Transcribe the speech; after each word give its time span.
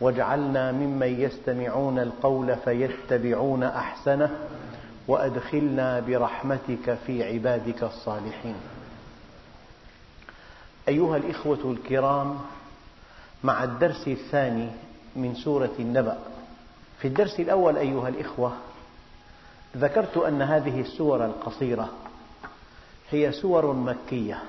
واجعلنا 0.00 0.72
ممن 0.72 1.20
يستمعون 1.20 1.98
القول 1.98 2.56
فيتبعون 2.56 3.62
أحسنه 3.62 4.30
وأدخلنا 5.08 6.00
برحمتك 6.00 6.98
في 7.06 7.24
عبادك 7.24 7.82
الصالحين. 7.82 8.54
أيها 10.88 11.16
الإخوة 11.16 11.70
الكرام 11.70 12.38
مع 13.44 13.64
الدرس 13.64 14.08
الثاني 14.08 14.68
من 15.16 15.34
سورة 15.34 15.70
النبأ 15.78 16.18
في 16.98 17.08
الدرس 17.08 17.40
الأول 17.40 17.76
أيها 17.76 18.08
الإخوة 18.08 18.52
ذكرت 19.76 20.16
أن 20.16 20.42
هذه 20.42 20.80
السور 20.80 21.24
القصيرة 21.24 21.88
هي 23.10 23.32
سور 23.32 23.72
مكية 23.72 24.42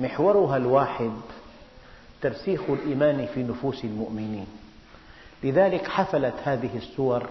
محورها 0.00 0.56
الواحد 0.56 1.12
ترسيخ 2.22 2.60
الإيمان 2.68 3.26
في 3.34 3.42
نفوس 3.42 3.84
المؤمنين. 3.84 4.46
لذلك 5.42 5.88
حفلت 5.88 6.34
هذه 6.44 6.76
السور 6.76 7.26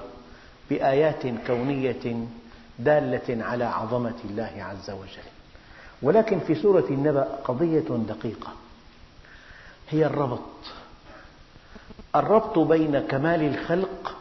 بآيات 0.70 1.28
كونية 1.48 2.28
دالة 2.80 3.44
على 3.46 3.64
عظمة 3.64 4.16
الله 4.26 4.52
عز 4.58 4.90
وجل. 4.90 5.30
ولكن 6.02 6.40
في 6.40 6.56
سورة 6.56 6.86
النبأ 6.90 7.24
قضية 7.44 7.80
دقيقة. 7.90 8.54
هي 9.90 10.06
الربط. 10.06 10.40
الربط 12.16 12.60
بين 12.60 13.00
كمال 13.00 13.42
الخلق 13.42 14.16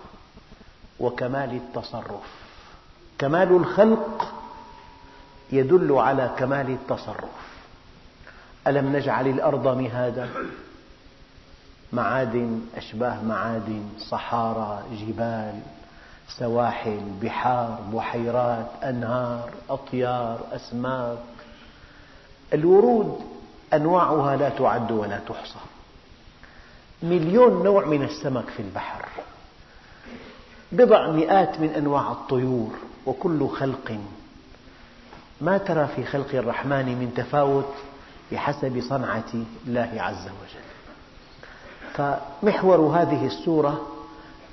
وكمال 1.01 1.55
التصرف. 1.55 2.39
كمال 3.19 3.53
الخلق 3.53 4.35
يدل 5.53 5.93
على 5.93 6.35
كمال 6.39 6.71
التصرف. 6.71 7.58
ألم 8.69 8.97
نجعل 8.97 9.27
الأرض 9.27 9.69
مهادا؟ 9.69 10.29
معادن 11.93 12.61
أشباه 12.77 13.23
معادن 13.23 13.83
صحارى 13.99 14.83
جبال 14.93 15.61
سواحل 16.39 17.01
بحار 17.23 17.79
بحيرات 17.93 18.67
أنهار 18.83 19.51
أطيار 19.71 20.41
أسماك. 20.53 21.19
الورود 22.55 23.21
أنواعها 23.75 24.37
لا 24.37 24.49
تعد 24.49 24.93
ولا 24.93 25.19
تحصى. 25.19 25.59
مليون 27.03 27.65
نوع 27.65 27.85
من 27.85 28.03
السمك 28.03 28.45
في 28.45 28.63
البحر. 28.63 29.05
بضع 30.73 31.11
مئات 31.11 31.61
من 31.61 31.69
أنواع 31.69 32.13
الطيور 32.13 32.71
وكل 33.07 33.49
خلق. 33.49 33.99
ما 35.41 35.59
ترى 35.59 35.89
في 35.97 36.05
خلق 36.05 36.35
الرحمن 36.35 36.87
من 36.87 37.13
تفاوت؟ 37.17 37.75
بحسب 38.33 38.83
صنعة 38.89 39.33
الله 39.67 39.91
عز 39.97 40.25
وجل. 40.25 40.69
فمحور 41.95 42.81
هذه 42.81 43.27
السورة 43.27 43.87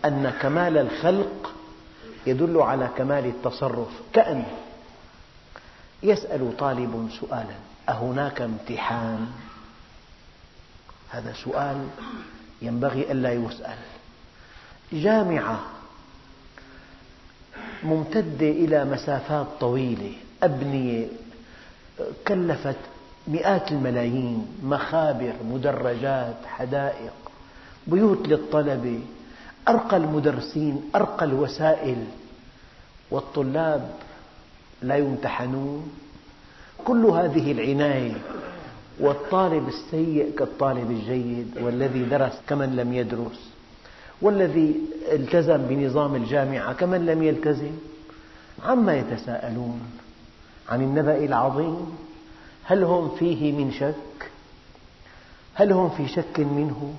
أن 0.06 0.34
كمال 0.42 0.78
الخلق 0.78 1.54
يدل 2.28 2.62
على 2.62 2.90
كمال 2.98 3.26
التصرف. 3.26 3.90
كأن 4.14 4.44
يسأل 6.04 6.58
طالب 6.58 7.10
سؤالا 7.20 7.56
أهناك 7.90 8.42
امتحان؟ 8.42 9.28
هذا 11.10 11.34
سؤال 11.34 11.88
ينبغي 12.62 13.12
ألا 13.12 13.34
يسأل. 13.34 13.78
جامعة 14.94 15.60
ممتدة 17.84 18.50
إلى 18.50 18.86
مسافات 18.86 19.48
طويلة 19.60 20.14
أبنية 20.44 21.08
كلفت 22.28 22.76
مئات 23.28 23.72
الملايين 23.72 24.48
مخابر 24.64 25.34
مدرجات 25.52 26.36
حدائق 26.46 27.14
بيوت 27.88 28.28
للطلبة 28.28 29.00
أرقى 29.68 29.98
المدرسين 29.98 30.82
أرقى 30.96 31.26
الوسائل 31.26 32.04
والطلاب 33.12 33.90
لا 34.82 34.96
يمتحنون. 34.96 35.92
كل 36.86 37.06
هذه 37.06 37.52
العناية 37.52 38.16
والطالب 39.00 39.68
السيء 39.68 40.32
كالطالب 40.38 40.92
الجيد 40.92 41.58
والذي 41.62 42.04
درس 42.04 42.34
كمن 42.48 42.76
لم 42.76 42.94
يدرس 42.94 43.50
والذي 44.22 44.76
التزم 45.12 45.58
بنظام 45.58 46.16
الجامعة 46.16 46.74
كمن 46.74 47.06
لم 47.06 47.24
يلتزم 47.24 47.72
عما 48.66 48.96
يتساءلون 48.96 49.82
عن 50.70 50.82
النبأ 50.82 51.18
العظيم؟ 51.18 51.98
هل 52.66 52.84
هم 52.84 53.10
فيه 53.20 53.52
من 53.52 53.72
شك؟ 53.72 54.32
هل 55.54 55.72
هم 55.72 55.90
في 55.90 56.08
شك 56.08 56.40
منه؟ 56.40 56.94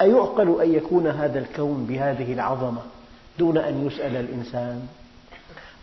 أيعقل 0.00 0.60
أن 0.62 0.74
يكون 0.74 1.06
هذا 1.06 1.38
الكون 1.38 1.84
بهذه 1.88 2.32
العظمة 2.32 2.80
دون 3.38 3.58
أن 3.58 3.86
يسأل 3.86 4.16
الإنسان؟ 4.16 4.86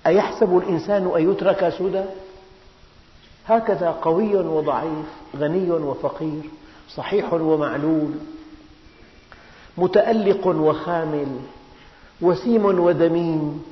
أيحسب 0.07 0.57
الإنسان 0.57 1.11
أن 1.15 1.31
يترك 1.31 1.69
سدى؟ 1.69 2.03
هكذا 3.47 3.89
قوي 3.91 4.35
وضعيف 4.35 5.05
غني 5.37 5.71
وفقير 5.71 6.43
صحيح 6.95 7.33
ومعلول 7.33 8.11
متألق 9.77 10.47
وخامل 10.47 11.27
وسيم 12.21 12.65
ودميم 12.65 13.63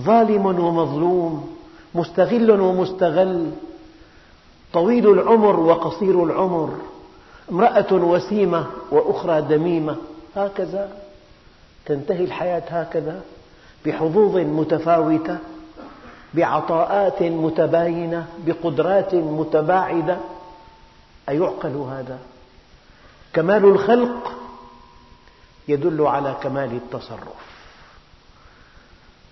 ظالم 0.00 0.46
ومظلوم 0.46 1.56
مستغل 1.94 2.60
ومستغل 2.60 3.50
طويل 4.72 5.10
العمر 5.10 5.60
وقصير 5.60 6.24
العمر 6.24 6.78
امرأة 7.50 7.92
وسيمة 7.92 8.66
وأخرى 8.90 9.42
دميمة 9.42 9.96
هكذا 10.36 10.90
تنتهي 11.86 12.24
الحياة 12.24 12.62
هكذا 12.68 13.22
بحظوظ 13.86 14.36
متفاوتة 14.36 15.38
بعطاءات 16.34 17.22
متباينة 17.22 18.26
بقدرات 18.38 19.14
متباعدة. 19.14 20.18
أيعقل 21.28 21.76
هذا؟ 21.76 22.18
كمال 23.32 23.64
الخلق 23.64 24.32
يدل 25.68 26.06
على 26.06 26.36
كمال 26.42 26.72
التصرف. 26.76 27.48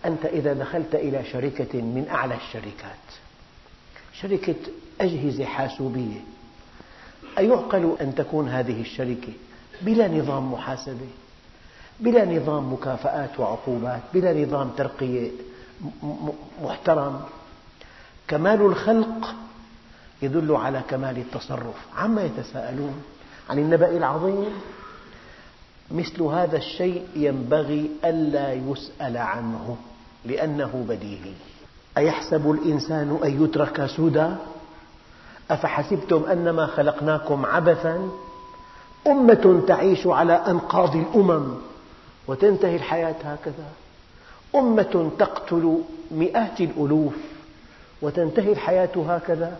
أنت 0.04 0.24
إذا 0.24 0.52
دخلت 0.52 0.94
إلى 0.94 1.24
شركة 1.24 1.80
من 1.82 2.06
أعلى 2.10 2.34
الشركات. 2.34 3.25
شركة 4.20 4.54
أجهزة 5.00 5.44
حاسوبية. 5.44 6.20
أيعقل 7.38 7.96
أن 8.00 8.14
تكون 8.14 8.48
هذه 8.48 8.80
الشركة 8.80 9.32
بلا 9.82 10.08
نظام 10.08 10.52
محاسبة 10.52 11.08
بلا 12.00 12.24
نظام 12.24 12.72
مكافآت 12.72 13.40
وعقوبات 13.40 14.00
بلا 14.14 14.44
نظام 14.44 14.70
ترقية 14.76 15.30
محترم. 16.62 17.20
كمال 18.28 18.60
الخلق 18.60 19.34
يدل 20.22 20.56
على 20.56 20.82
كمال 20.88 21.18
التصرف. 21.18 21.76
عما 21.96 22.24
يتساءلون 22.24 23.02
عن 23.50 23.58
النبأ 23.58 23.96
العظيم؟ 23.96 24.50
مثل 25.90 26.22
هذا 26.22 26.56
الشيء 26.56 27.06
ينبغي 27.16 27.90
ألا 28.04 28.52
يسأل 28.52 29.16
عنه 29.16 29.76
لأنه 30.24 30.84
بديهي. 30.88 31.32
أيحسب 31.98 32.50
الإنسان 32.50 33.18
أن 33.24 33.44
يترك 33.44 33.86
سدى 33.86 34.28
أفحسبتم 35.50 36.24
أنما 36.32 36.66
خلقناكم 36.66 37.46
عبثا؟ 37.46 38.10
أمة 39.06 39.62
تعيش 39.68 40.06
على 40.06 40.32
أنقاض 40.32 40.96
الأمم 40.96 41.54
وتنتهي 42.28 42.76
الحياة 42.76 43.14
هكذا. 43.24 43.66
أمة 44.54 45.10
تقتل 45.18 45.78
مئات 46.10 46.60
الألوف 46.60 47.14
وتنتهي 48.02 48.52
الحياة 48.52 48.88
هكذا. 49.08 49.56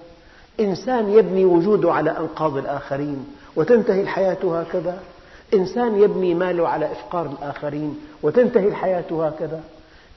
إنسان 0.60 1.10
يبني 1.10 1.44
وجوده 1.44 1.92
على 1.92 2.10
أنقاض 2.10 2.56
الآخرين 2.56 3.26
وتنتهي 3.56 4.00
الحياة 4.00 4.60
هكذا. 4.60 5.00
إنسان 5.54 6.02
يبني 6.02 6.34
ماله 6.34 6.68
على 6.68 6.92
إفقار 6.92 7.26
الآخرين 7.26 8.00
وتنتهي 8.22 8.68
الحياة 8.68 9.04
هكذا. 9.10 9.60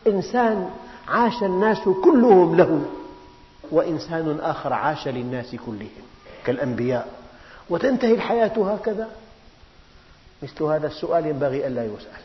إنسان 0.08 0.70
عاش 1.10 1.44
الناس 1.44 1.90
كلهم 2.04 2.56
له 2.56 2.86
وإنسان 3.72 4.40
آخر 4.40 4.74
عاش 4.74 5.08
للناس 5.08 5.56
كلهم 5.66 6.06
كالأنبياء. 6.46 7.20
وتنتهي 7.70 8.14
الحياة 8.14 8.74
هكذا؟ 8.74 9.10
مثل 10.44 10.64
هذا 10.64 10.88
السؤال 10.88 11.26
ينبغي 11.26 11.68
ألا 11.68 11.86
يسأل. 11.86 12.22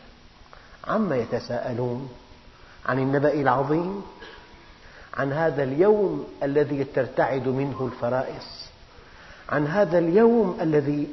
عما 0.87 1.15
يتساءلون 1.15 2.09
عن 2.85 2.99
النبأ 2.99 3.33
العظيم؟ 3.33 4.03
عن 5.13 5.33
هذا 5.33 5.63
اليوم 5.63 6.27
الذي 6.43 6.83
ترتعد 6.83 7.47
منه 7.47 7.89
الفرائص 7.91 8.65
عن 9.49 9.67
هذا 9.67 9.99
اليوم 9.99 10.57
الذي 10.61 11.07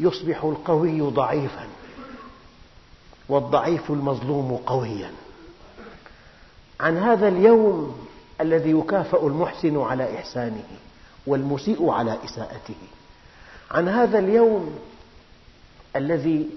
يصبح 0.00 0.44
القوي 0.44 1.00
ضعيفا 1.00 1.66
والضعيف 3.28 3.90
المظلوم 3.90 4.56
قويا. 4.66 5.10
عن 6.80 6.98
هذا 6.98 7.28
اليوم 7.28 7.96
الذي 8.40 8.70
يكافأ 8.70 9.26
المحسن 9.26 9.80
على 9.80 10.18
إحسانه 10.18 10.64
والمسيء 11.26 11.90
على 11.90 12.18
إساءته. 12.24 12.74
عن 13.70 13.88
هذا 13.88 14.18
اليوم 14.18 14.74
الذي 15.96 16.50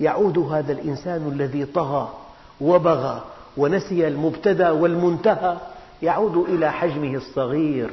يعود 0.00 0.38
هذا 0.38 0.72
الإنسان 0.72 1.32
الذي 1.32 1.64
طغى 1.64 2.14
وبغى 2.60 3.24
ونسي 3.56 4.08
المبتدأ 4.08 4.70
والمنتهى 4.70 5.56
يعود 6.02 6.36
إلى 6.36 6.72
حجمه 6.72 7.14
الصغير. 7.14 7.90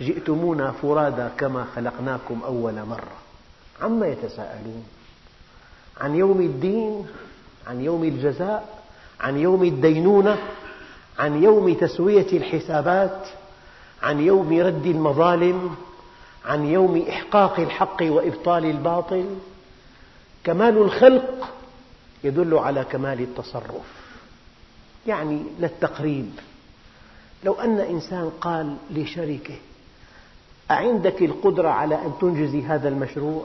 جئتمونا 0.00 0.70
فرادى 0.70 1.28
كما 1.38 1.64
خلقناكم 1.76 2.40
أول 2.44 2.74
مرة. 2.74 3.16
عما 3.82 4.06
يتساءلون؟ 4.06 4.84
عن 6.00 6.14
يوم 6.14 6.40
الدين؟ 6.40 7.06
عن 7.66 7.80
يوم 7.80 8.04
الجزاء؟ 8.04 8.68
عن 9.20 9.38
يوم 9.38 9.64
الدينونة؟ 9.64 10.38
عن 11.20 11.42
يوم 11.42 11.74
تسوية 11.74 12.26
الحسابات 12.32 13.26
عن 14.02 14.20
يوم 14.20 14.60
رد 14.60 14.86
المظالم 14.86 15.74
عن 16.44 16.66
يوم 16.66 17.04
إحقاق 17.08 17.60
الحق 17.60 18.02
وإبطال 18.02 18.64
الباطل. 18.64 19.24
كمال 20.44 20.78
الخلق 20.78 21.48
يدل 22.24 22.54
على 22.54 22.84
كمال 22.84 23.20
التصرف. 23.20 24.00
يعني 25.06 25.42
للتقريب 25.58 26.30
لو 27.44 27.52
أن 27.52 27.80
إنسان 27.80 28.30
قال 28.40 28.76
لشريكه 28.90 29.56
أعندك 30.70 31.22
القدرة 31.22 31.68
على 31.68 31.94
أن 31.94 32.12
تنجزي 32.20 32.62
هذا 32.62 32.88
المشروع؟ 32.88 33.44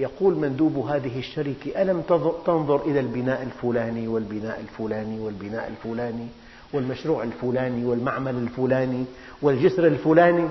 يقول 0.00 0.34
مندوب 0.34 0.86
هذه 0.86 1.18
الشركة 1.18 1.82
ألم 1.82 2.00
تنظر 2.46 2.82
إلى 2.84 3.00
البناء 3.00 3.42
الفلاني 3.42 4.08
والبناء 4.08 4.60
الفلاني 4.60 5.20
والبناء 5.20 5.68
الفلاني 5.68 6.26
والمشروع 6.72 7.22
الفلاني 7.22 7.84
والمعمل 7.84 8.34
الفلاني 8.34 9.04
والجسر 9.42 9.86
الفلاني؟ 9.86 10.48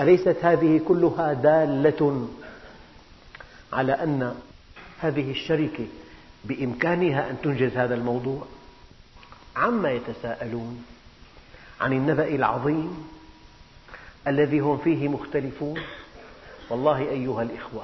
أليست 0.00 0.36
هذه 0.42 0.80
كلها 0.88 1.32
دالة 1.32 2.28
على 3.72 3.92
أن 3.92 4.34
هذه 5.00 5.30
الشركة 5.30 5.86
بإمكانها 6.44 7.30
أن 7.30 7.36
تنجز 7.42 7.76
هذا 7.76 7.94
الموضوع؟ 7.94 8.42
عما 9.56 9.90
يتساءلون 9.90 10.84
عن 11.80 11.92
النبأ 11.92 12.28
العظيم 12.28 13.04
الذي 14.26 14.58
هم 14.60 14.78
فيه 14.78 15.08
مختلفون؟ 15.08 15.80
والله 16.70 16.98
أيها 16.98 17.42
الإخوة 17.42 17.82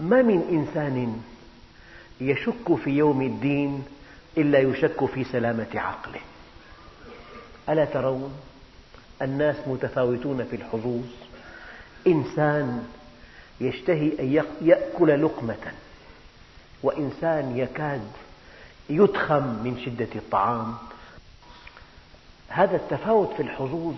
ما 0.00 0.22
من 0.22 0.42
إنسان 0.50 1.22
يشك 2.20 2.74
في 2.84 2.90
يوم 2.90 3.22
الدين 3.22 3.84
إلا 4.38 4.58
يشك 4.58 5.04
في 5.04 5.24
سلامة 5.24 5.66
عقله. 5.74 6.20
ألا 7.68 7.84
ترون 7.84 8.32
الناس 9.22 9.56
متفاوتون 9.66 10.44
في 10.44 10.56
الحظوظ؟ 10.56 11.04
إنسان 12.06 12.86
يشتهي 13.60 14.12
أن 14.20 14.44
يأكل 14.62 15.22
لقمة 15.22 15.72
وإنسان 16.82 17.56
يكاد 17.56 18.10
يدخم 18.90 19.42
من 19.42 19.82
شدة 19.84 20.08
الطعام. 20.16 20.74
هذا 22.48 22.76
التفاوت 22.76 23.34
في 23.36 23.42
الحظوظ 23.42 23.94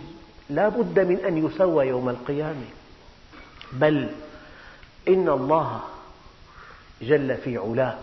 لا 0.51 0.69
بد 0.69 0.99
من 1.01 1.17
أن 1.17 1.47
يسوى 1.47 1.87
يوم 1.87 2.09
القيامة 2.09 2.67
بل 3.73 4.11
إن 5.09 5.29
الله 5.29 5.83
جل 7.03 7.37
في 7.37 7.59
علاه. 7.59 7.99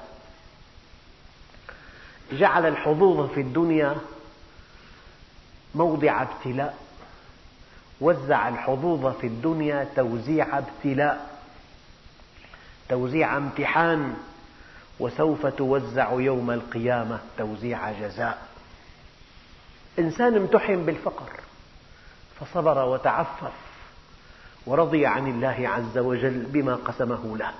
جعل 2.31 2.65
الحظوظ 2.65 3.29
في 3.29 3.41
الدنيا 3.41 3.95
موضع 5.75 6.21
ابتلاء 6.21 6.77
وزع 8.01 8.49
الحظوظ 8.49 9.05
في 9.05 9.27
الدنيا 9.27 9.87
توزيع 9.95 10.57
ابتلاء. 10.57 11.39
توزيع 12.89 13.37
امتحان 13.37 14.17
وسوف 14.99 15.45
توزع 15.45 16.11
يوم 16.11 16.51
القيامة 16.51 17.19
توزيع 17.37 17.91
جزاء. 17.91 18.47
إنسان 19.99 20.35
امتحن 20.35 20.85
بالفقر 20.85 21.29
فصبر 22.39 22.85
وتعفف 22.85 23.53
ورضي 24.65 25.05
عن 25.05 25.27
الله 25.27 25.69
عز 25.69 25.97
وجل 25.97 26.45
بما 26.45 26.75
قسمه 26.75 27.37
له. 27.37 27.51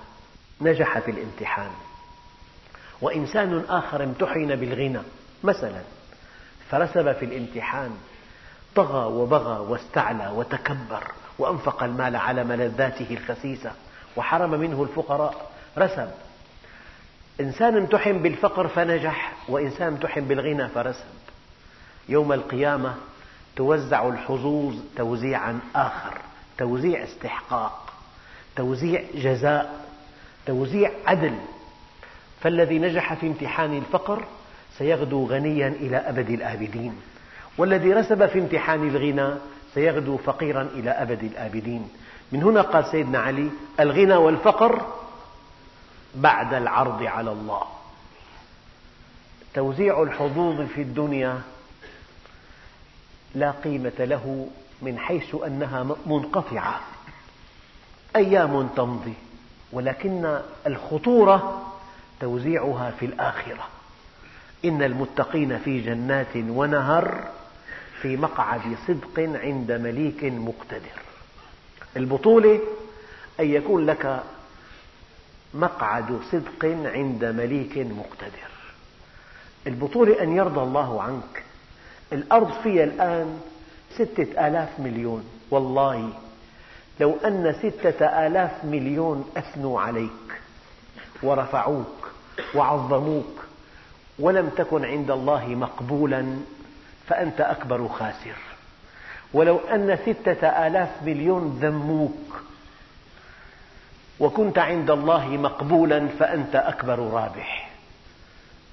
نجح 0.61 0.99
في 0.99 1.11
الامتحان. 1.11 1.71
وإنسان 3.01 3.65
آخر 3.69 4.03
امتحن 4.03 4.55
بالغنى 4.55 4.99
مثلا 5.43 5.81
فرسب 6.69 7.11
في 7.11 7.25
الامتحان 7.25 7.91
طغى 8.75 9.13
وبغى 9.13 9.59
واستعلى 9.59 10.27
وتكبر 10.27 11.03
وأنفق 11.39 11.83
المال 11.83 12.15
على 12.15 12.43
ملذاته 12.43 13.07
الخسيسة 13.11 13.71
وحرم 14.15 14.51
منه 14.51 14.83
الفقراء 14.83 15.51
رسب. 15.77 16.11
إنسان 17.39 17.77
امتحن 17.77 18.21
بالفقر 18.21 18.67
فنجح 18.67 19.33
وإنسان 19.49 19.87
امتحن 19.87 20.21
بالغنى 20.21 20.67
فرسب. 20.67 21.05
يوم 22.09 22.33
القيامة 22.33 22.95
توزع 23.55 24.07
الحظوظ 24.07 24.75
توزيعا 24.97 25.59
آخر. 25.75 26.17
توزيع 26.57 27.03
استحقاق 27.03 27.93
توزيع 28.55 29.03
جزاء 29.15 29.85
توزيع 30.45 30.91
عدل. 31.05 31.35
فالذي 32.41 32.79
نجح 32.79 33.13
في 33.13 33.27
امتحان 33.27 33.77
الفقر 33.77 34.25
سيغدو 34.77 35.25
غنيا 35.25 35.67
إلى 35.67 35.97
أبد 35.97 36.29
الآبدين 36.29 37.01
والذي 37.57 37.93
رسب 37.93 38.25
في 38.25 38.39
امتحان 38.39 38.87
الغنى 38.87 39.35
سيغدو 39.73 40.17
فقيرا 40.17 40.61
إلى 40.61 40.89
أبد 40.89 41.23
الآبدين. 41.23 41.89
من 42.31 42.43
هنا 42.43 42.61
قال 42.61 42.85
سيدنا 42.85 43.19
علي 43.19 43.49
الغنى 43.79 44.15
والفقر 44.15 44.81
بعد 46.15 46.53
العرض 46.53 47.03
على 47.03 47.31
الله. 47.31 47.63
توزيع 49.53 50.03
الحظوظ 50.03 50.61
في 50.61 50.81
الدنيا 50.81 51.41
لا 53.35 53.51
قيمة 53.51 53.93
له 53.99 54.47
من 54.83 54.99
حيث 54.99 55.35
أنها 55.45 55.95
منقطعة. 56.05 56.81
أيام 58.15 58.67
تمضي 58.67 59.13
ولكن 59.71 60.39
الخطورة 60.67 61.71
توزيعها 62.19 62.91
في 62.99 63.05
الآخرة. 63.05 63.67
إن 64.65 64.83
المتقين 64.83 65.59
في 65.59 65.81
جنات 65.81 66.35
ونهر 66.35 67.23
في 68.01 68.17
مقعد 68.17 68.61
صدق 68.87 69.19
عند 69.19 69.71
مليك 69.71 70.23
مقتدر. 70.23 71.01
البطولة 71.97 72.59
أن 73.39 73.45
يكون 73.45 73.85
لك 73.85 74.23
مقعد 75.53 76.19
صدق 76.31 76.65
عند 76.85 77.25
مليك 77.25 77.77
مقتدر. 77.77 78.49
البطولة 79.67 80.23
أن 80.23 80.35
يرضى 80.35 80.61
الله 80.61 81.01
عنك. 81.03 81.43
الأرض 82.13 82.51
فيها 82.63 82.83
الآن 82.83 83.41
ستة 83.95 84.47
آلاف 84.47 84.79
مليون. 84.79 85.23
والله 85.51 86.09
لو 86.99 87.17
أن 87.25 87.55
ستة 87.59 88.27
آلاف 88.27 88.65
مليون 88.65 89.31
أثنوا 89.37 89.81
عليك 89.81 90.41
ورفعوك 91.23 92.11
وعظموك 92.55 93.43
ولم 94.19 94.49
تكن 94.49 94.85
عند 94.85 95.11
الله 95.11 95.47
مقبولا 95.47 96.37
فأنت 97.07 97.41
أكبر 97.41 97.87
خاسر. 97.87 98.37
ولو 99.33 99.57
أن 99.57 99.97
ستة 100.05 100.47
آلاف 100.47 100.89
مليون 101.03 101.59
ذموك 101.61 102.41
وكنت 104.19 104.57
عند 104.57 104.91
الله 104.91 105.27
مقبولا 105.27 106.07
فأنت 106.07 106.55
أكبر 106.55 106.99
رابح. 106.99 107.69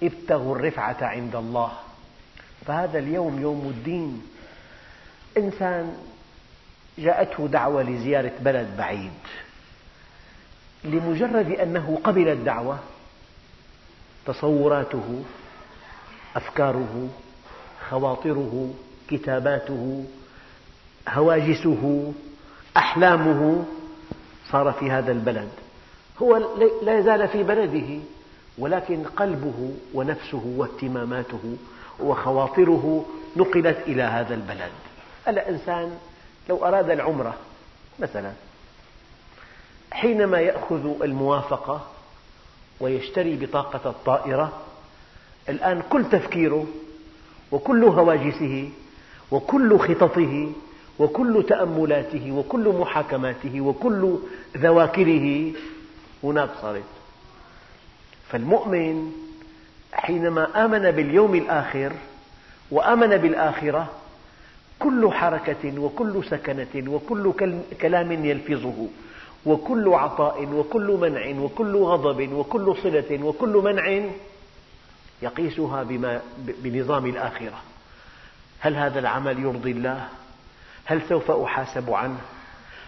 ابتغوا 0.03 0.57
الرفعة 0.57 0.97
عند 1.01 1.37
الله. 1.37 1.73
فهذا 2.67 2.99
اليوم 2.99 3.41
يوم 3.41 3.73
الدين. 3.77 4.23
إنسان 5.37 5.97
جاءته 6.99 7.47
دعوة 7.47 7.83
لزيارة 7.83 8.33
بلد 8.41 8.77
بعيد 8.79 9.13
لمجرد 10.85 11.51
أنه 11.51 12.01
قبل 12.05 12.29
الدعوة 12.29 12.79
تصوراته 14.27 15.23
أفكاره 16.37 17.09
خواطره 17.91 18.75
كتاباته 19.11 20.05
هواجسه 21.09 22.13
أحلامه 22.77 23.65
صار 24.51 24.73
في 24.73 24.91
هذا 24.91 25.13
البلد. 25.13 25.49
هو 26.23 26.37
لا 26.83 26.99
يزال 26.99 27.29
في 27.29 27.43
بلده 27.43 27.99
ولكن 28.59 29.03
قلبه 29.05 29.75
ونفسه 29.95 30.43
واهتماماته 30.57 31.57
وخواطره 32.01 33.07
نقلت 33.37 33.79
إلى 33.87 34.03
هذا 34.03 34.35
البلد. 34.35 34.73
هلا 35.31 35.49
إنسان 35.49 35.99
لو 36.49 36.65
أراد 36.65 36.91
العمرة 36.91 37.35
مثلا 37.99 38.33
حينما 39.93 40.41
يأخذ 40.41 41.03
الموافقة 41.03 41.87
ويشتري 42.81 43.37
بطاقة 43.37 43.91
الطائرة 43.91 44.63
الآن 45.49 45.83
كل 45.91 46.05
تفكيره 46.05 46.67
وكل 47.53 47.85
هواجسه 47.85 48.71
وكل 49.31 49.79
خططه 49.79 50.53
وكل 50.99 51.45
تأملاته 51.49 52.33
وكل 52.33 52.69
محاكماته 52.81 53.61
وكل 53.61 54.19
ذواكره 54.57 55.53
هناك 56.25 56.51
صارت. 56.63 56.83
فالمؤمن 58.29 59.13
حينما 59.93 60.65
آمن 60.65 60.91
باليوم 60.91 61.35
الآخر 61.35 61.93
وآمن 62.71 63.17
بالآخرة 63.17 63.91
كل 64.81 65.13
حركة 65.13 65.81
وكل 65.81 66.25
سكنة 66.25 66.91
وكل 66.93 67.33
كلام 67.81 68.25
يلفظه 68.25 68.89
وكل 69.47 69.89
عطاء 69.95 70.47
وكل 70.47 70.99
منع 71.01 71.41
وكل 71.43 71.77
غضب 71.77 72.33
وكل 72.33 72.77
صلة 72.83 73.25
وكل 73.25 73.63
منع 73.65 74.11
يقيسها 75.23 75.83
بما 75.83 76.21
بنظام 76.39 77.07
الآخرة 77.07 77.63
هل 78.61 78.77
هذا 78.77 78.99
العمل 78.99 79.39
يرضي 79.39 79.71
الله؟ 79.71 80.09
هل 80.85 81.03
سوف 81.09 81.31
أحاسب 81.31 81.91
عنه؟ 81.91 82.21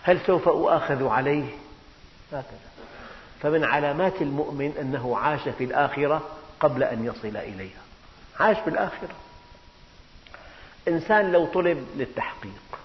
هل 0.02 0.20
سوف 0.26 0.48
أؤاخذ 0.48 1.06
عليه؟ 1.06 1.44
هكذا 2.32 2.72
فمن 3.42 3.64
علامات 3.64 4.22
المؤمن 4.22 4.72
أنه 4.80 5.18
عاش 5.18 5.48
في 5.48 5.64
الآخرة 5.64 6.22
قبل 6.60 6.82
أن 6.82 7.04
يصل 7.04 7.36
إليها 7.36 7.82
عاش 8.40 8.56
في 8.58 8.70
الآخرة 8.70 9.14
إنسان 10.88 11.32
لو 11.32 11.46
طلب 11.46 11.86
للتحقيق 11.96 12.78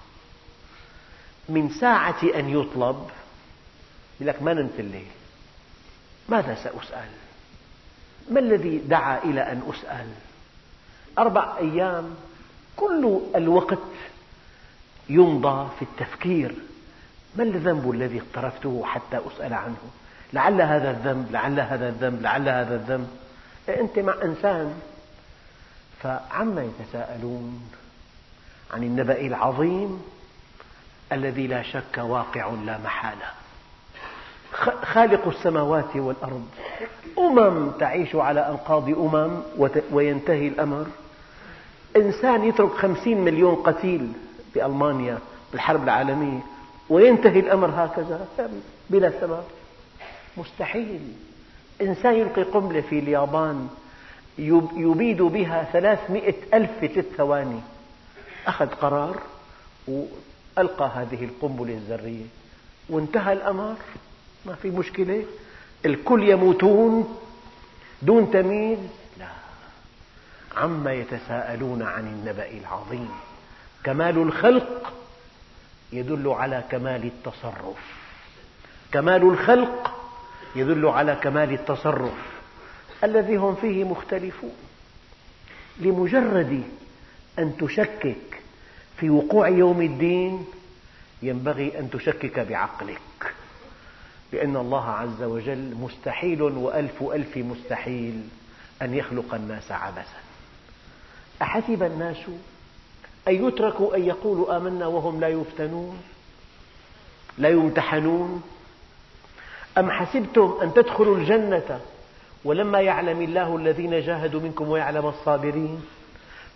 من 1.49 1.69
ساعة 1.69 2.23
أن 2.23 2.49
يطلب 2.49 3.09
يقول 4.19 4.27
لك 4.27 4.41
ما 4.41 4.53
نمت 4.53 4.79
الليل 4.79 5.07
ماذا 6.29 6.55
سأسأل؟ 6.55 7.09
ما 8.31 8.39
الذي 8.39 8.77
دعا 8.77 9.23
إلى 9.23 9.41
أن 9.41 9.61
أسأل؟ 9.69 10.07
أربع 11.19 11.57
أيام 11.57 12.15
كل 12.75 13.19
الوقت 13.35 13.77
يمضى 15.09 15.69
في 15.79 15.81
التفكير 15.81 16.55
ما 17.35 17.43
الذنب 17.43 17.91
الذي 17.91 18.21
اقترفته 18.21 18.83
حتى 18.85 19.19
أسأل 19.27 19.53
عنه؟ 19.53 19.77
لعل 20.33 20.61
هذا 20.61 20.91
الذنب 20.91 21.31
لعل 21.31 21.59
هذا 21.59 21.89
الذنب 21.89 22.21
لعل 22.21 22.49
هذا 22.49 22.75
الذنب. 22.75 23.07
أنت 23.69 23.99
مع 23.99 24.13
إنسان 24.23 24.81
فعما 26.03 26.63
يتساءلون؟ 26.63 27.69
عن 28.73 28.83
النبأ 28.83 29.21
العظيم 29.21 30.01
الذي 31.11 31.47
لا 31.47 31.63
شك 31.63 31.97
واقع 31.97 32.51
لا 32.65 32.77
محالة. 32.77 33.25
خالق 34.83 35.27
السماوات 35.27 35.95
والأرض. 35.95 36.45
أمم 37.17 37.71
تعيش 37.71 38.15
على 38.15 38.49
أنقاض 38.49 38.89
أمم 38.89 39.41
وينتهي 39.91 40.47
الأمر. 40.47 40.85
إنسان 41.95 42.43
يترك 42.43 42.71
خمسين 42.71 43.21
مليون 43.21 43.55
قتيل 43.55 44.11
في 44.53 44.65
ألمانيا 44.65 45.17
بالحرب 45.51 45.83
العالمية 45.83 46.39
وينتهي 46.89 47.39
الأمر 47.39 47.69
هكذا 47.69 48.27
بلا 48.89 49.11
سبب. 49.21 49.43
مستحيل. 50.37 51.01
إنسان 51.81 52.13
يلقي 52.13 52.43
قنبلة 52.43 52.81
في 52.81 52.99
اليابان 52.99 53.67
يبيد 54.77 55.21
بها 55.21 55.63
ثلاثمئة 55.73 56.35
ألف 56.53 56.71
في 56.79 56.87
ثلاث 56.87 57.05
ثواني. 57.17 57.59
أخذ 58.47 58.65
قرار 58.65 59.21
وألقى 59.87 60.91
هذه 60.95 61.25
القنبلة 61.25 61.73
الذرية. 61.73 62.25
وانتهى 62.89 63.33
الأمر 63.33 63.75
ما 64.45 64.55
في 64.55 64.69
مشكلة. 64.69 65.25
الكل 65.85 66.29
يموتون 66.29 67.17
دون 68.01 68.31
تمييز. 68.31 68.79
لا. 69.19 69.27
عما 70.57 70.93
يتساءلون 70.93 71.81
عن 71.81 72.07
النبأ 72.07 72.49
العظيم. 72.51 73.09
كمال 73.83 74.17
الخلق 74.17 74.93
يدل 75.93 76.27
على 76.27 76.63
كمال 76.71 77.05
التصرف. 77.05 77.77
كمال 78.91 79.21
الخلق 79.21 79.93
يدل 80.55 80.85
على 80.85 81.15
كمال 81.15 81.53
التصرف. 81.53 82.37
الذي 83.03 83.35
هم 83.35 83.55
فيه 83.55 83.83
مختلفون. 83.83 84.55
لمجرد 85.79 86.63
أن 87.39 87.57
تشكك 87.57 88.36
في 88.99 89.09
وقوع 89.09 89.47
يوم 89.47 89.81
الدين 89.81 90.45
ينبغي 91.21 91.79
أن 91.79 91.89
تشكك 91.89 92.39
بعقلك 92.39 93.33
لأن 94.33 94.57
الله 94.57 94.89
عز 94.89 95.23
وجل 95.23 95.75
مستحيل 95.75 96.41
وألف 96.41 97.03
ألف 97.03 97.37
مستحيل 97.37 98.21
أن 98.81 98.93
يخلق 98.93 99.33
الناس 99.33 99.71
عبثا. 99.71 100.19
أحسب 101.41 101.83
الناس 101.83 102.17
أن 103.27 103.47
يتركوا 103.47 103.95
أن 103.95 104.05
يقولوا 104.05 104.57
آمنا 104.57 104.87
وهم 104.87 105.19
لا 105.19 105.27
يفتنون 105.27 106.01
لا 107.37 107.49
يمتحنون؟ 107.49 108.41
أم 109.77 109.91
حسبتم 109.91 110.57
أن 110.61 110.73
تدخلوا 110.73 111.17
الجنة 111.17 111.79
ولما 112.45 112.81
يعلم 112.81 113.21
الله 113.21 113.55
الذين 113.55 114.01
جاهدوا 114.01 114.41
منكم 114.41 114.69
ويعلم 114.69 115.05
الصابرين؟ 115.05 115.81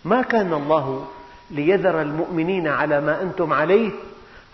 ما 0.04 0.22
كان 0.22 0.52
الله 0.52 1.08
ليذر 1.50 2.02
المؤمنين 2.02 2.68
على 2.68 3.00
ما 3.00 3.22
أنتم 3.22 3.52
عليه 3.52 3.90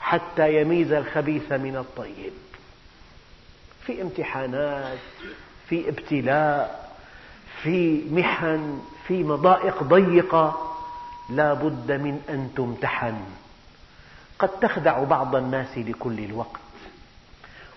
حتى 0.00 0.60
يميز 0.60 0.92
الخبيث 0.92 1.52
من 1.52 1.76
الطيب. 1.76 2.32
في 3.86 4.02
امتحانات 4.02 4.98
في 5.68 5.88
ابتلاء 5.88 6.88
في 7.62 8.04
محن 8.10 8.80
في 9.06 9.24
مضائق 9.24 9.82
ضيقة 9.82 10.74
لا 11.30 11.54
بد 11.54 11.92
من 11.92 12.22
أن 12.28 12.50
تمتحن. 12.56 13.20
قد 14.38 14.48
تخدع 14.48 15.04
بعض 15.04 15.36
الناس 15.36 15.78
لكل 15.78 16.18
الوقت 16.18 16.60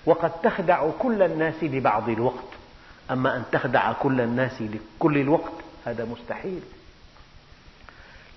وقد 0.06 0.32
تخدع 0.32 0.90
كل 1.00 1.22
الناس 1.22 1.64
لبعض 1.64 2.10
الوقت. 2.10 2.48
أما 3.12 3.38
أن 3.38 3.44
تخدع 3.52 3.94
كل 3.94 4.22
الناس 4.22 4.62
لكل 4.62 5.18
الوقت 5.18 5.54
هذا 5.86 6.06
مستحيل. 6.06 6.62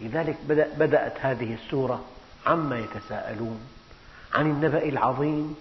لذلك 0.01 0.37
بدأت 0.79 1.15
هذه 1.21 1.55
السورة 1.55 2.05
عما 2.47 2.79
يتساءلون 2.79 3.61
عن 4.35 4.51
النبأ 4.51 4.85
العظيم. 4.85 5.57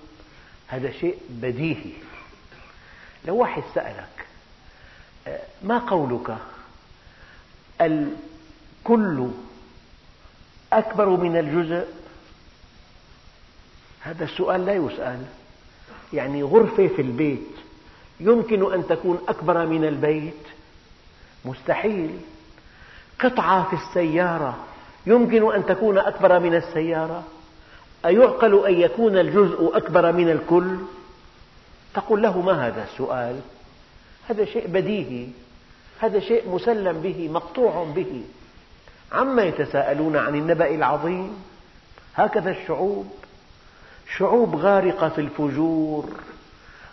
هذا 0.67 0.91
شيء 0.91 1.17
بديهي. 1.29 1.91
لو 3.25 3.35
واحد 3.35 3.63
سألك 3.75 4.25
ما 5.63 5.77
قولك؟ 5.77 6.37
الكل 7.81 9.27
أكبر 10.73 11.09
من 11.09 11.37
الجزء؟ 11.37 11.87
هذا 14.01 14.23
السؤال 14.23 14.65
لا 14.65 14.73
يسأل. 14.73 15.25
يعني 16.13 16.43
غرفة 16.43 16.87
في 16.87 17.01
البيت 17.01 17.47
يمكن 18.19 18.73
أن 18.73 18.87
تكون 18.87 19.21
أكبر 19.27 19.65
من 19.65 19.85
البيت؟ 19.85 20.43
مستحيل. 21.45 22.19
قطعة 23.19 23.69
في 23.69 23.75
السيارة. 23.75 24.57
يمكن 25.05 25.53
أن 25.53 25.65
تكون 25.65 25.97
أكبر 25.97 26.39
من 26.39 26.55
السيارة. 26.55 27.23
أيعقل 28.05 28.65
أن 28.67 28.73
يكون 28.73 29.17
الجزء 29.17 29.77
أكبر 29.77 30.11
من 30.11 30.29
الكل؟ 30.29 30.77
تقول 31.93 32.23
له 32.23 32.41
ما 32.41 32.67
هذا 32.67 32.83
السؤال؟ 32.83 33.39
هذا 34.29 34.45
شيء 34.45 34.67
بديهي. 34.67 35.27
هذا 35.99 36.19
شيء 36.19 36.49
مسلم 36.49 37.01
به 37.01 37.29
مقطوع 37.29 37.83
به. 37.95 38.23
عما 39.11 39.43
يتساءلون 39.43 40.17
عن 40.17 40.35
النبأ 40.35 40.75
العظيم؟ 40.75 41.43
هكذا 42.15 42.51
الشعوب. 42.51 43.13
شعوب 44.17 44.55
غارقة 44.55 45.09
في 45.09 45.21
الفجور 45.21 46.09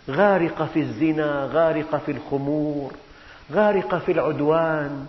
غارقة 0.09 0.65
في 0.65 0.79
الزنا 0.79 1.49
غارقة 1.53 1.97
في 1.97 2.11
الخمور 2.11 2.91
غارقة 3.51 3.99
في 3.99 4.11
العدوان. 4.11 5.07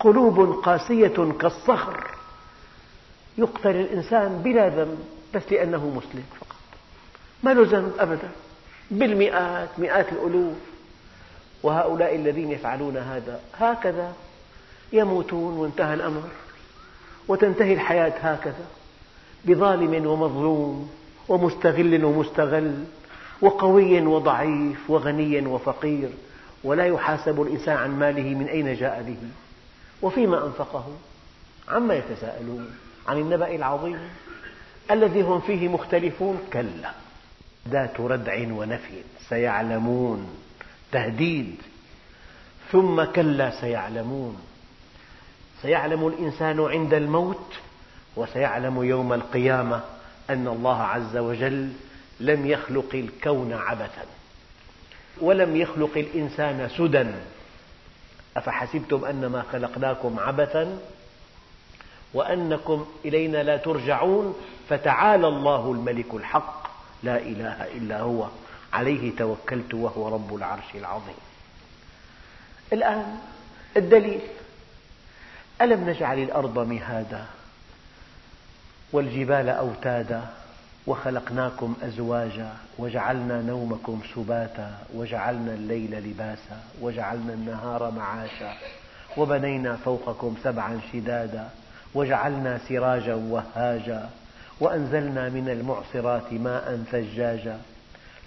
قلوب 0.00 0.60
قاسية 0.64 1.32
كالصخر. 1.40 2.10
يقتل 3.38 3.70
الإنسان 3.70 4.42
بلا 4.44 4.68
ذنب 4.68 4.98
بس 5.34 5.42
لأنه 5.50 5.86
مسلم 5.86 6.24
فقط. 6.40 6.56
ما 7.42 7.54
له 7.54 7.62
ذنب 7.78 7.92
أبدا. 7.98 8.30
بالمئات 8.90 9.68
مئات 9.78 10.12
الألوف. 10.12 10.56
وهؤلاء 11.62 12.16
الذين 12.16 12.50
يفعلون 12.50 12.96
هذا 12.96 13.40
هكذا 13.58 14.12
يموتون 14.92 15.58
وانتهى 15.58 15.94
الأمر. 15.94 16.22
وتنتهي 17.28 17.74
الحياة 17.74 18.14
هكذا. 18.20 18.66
بظالم 19.44 20.06
ومظلوم 20.06 20.90
ومستغل 21.28 22.04
ومستغل 22.04 22.84
وقوي 23.40 24.00
وضعيف 24.00 24.90
وغني 24.90 25.46
وفقير. 25.46 26.10
ولا 26.64 26.86
يحاسب 26.86 27.42
الإنسان 27.42 27.76
عن 27.76 27.98
ماله 27.98 28.34
من 28.34 28.48
أين 28.48 28.74
جاء 28.74 29.02
به. 29.02 29.28
وفيما 30.04 30.46
أنفقه 30.46 30.86
عما 31.68 31.94
يتساءلون 31.94 32.74
عن 33.06 33.18
النبأ 33.18 33.54
العظيم 33.54 33.98
الذي 34.90 35.22
هم 35.22 35.40
فيه 35.40 35.68
مختلفون. 35.68 36.38
كلا 36.52 36.90
ذات 37.68 38.00
ردع 38.00 38.52
ونفي 38.52 39.02
سيعلمون 39.28 40.28
تهديد. 40.92 41.56
ثم 42.72 43.04
كلا 43.04 43.60
سيعلمون 43.60 44.36
سيعلم 45.62 46.06
الإنسان 46.06 46.60
عند 46.60 46.94
الموت 46.94 47.54
وسيعلم 48.16 48.82
يوم 48.84 49.12
القيامة 49.12 49.80
أن 50.30 50.48
الله 50.48 50.82
عز 50.82 51.16
وجل 51.16 51.72
لم 52.20 52.46
يخلق 52.46 52.94
الكون 52.94 53.52
عبثا 53.52 54.04
ولم 55.20 55.56
يخلق 55.56 55.90
الإنسان 55.96 56.68
سدى 56.76 57.06
أفحسبتم 58.36 59.04
أنما 59.04 59.42
خلقناكم 59.52 60.18
عبثا 60.20 60.78
وأنكم 62.14 62.86
إلينا 63.04 63.42
لا 63.42 63.56
ترجعون؟ 63.56 64.36
فتعالى 64.68 65.28
الله 65.28 65.72
الملك 65.72 66.14
الحق 66.14 66.66
لا 67.02 67.16
إله 67.16 67.64
إلا 67.64 68.00
هو 68.00 68.28
عليه 68.72 69.16
توكلت 69.16 69.74
وهو 69.74 70.08
رب 70.08 70.34
العرش 70.34 70.74
العظيم. 70.74 71.14
الآن 72.72 73.18
الدليل 73.76 74.20
ألم 75.60 75.90
نجعل 75.90 76.18
الأرض 76.18 76.58
مهادا 76.58 77.26
والجبال 78.92 79.48
أوتادا؟ 79.48 80.28
وخلقناكم 80.86 81.74
أزواجا 81.82 82.52
وجعلنا 82.78 83.42
نومكم 83.42 84.00
سباتا 84.14 84.78
وجعلنا 84.94 85.54
الليل 85.54 86.10
لباسا 86.10 86.60
وجعلنا 86.80 87.32
النهار 87.32 87.90
معاشا 87.90 88.54
وبنينا 89.16 89.76
فوقكم 89.76 90.36
سبعا 90.42 90.80
شدادا 90.92 91.48
وجعلنا 91.94 92.58
سراجا 92.68 93.14
وهاجا 93.14 94.10
وأنزلنا 94.60 95.28
من 95.28 95.48
المعصرات 95.48 96.32
ماء 96.32 96.84
ثجاجا 96.92 97.60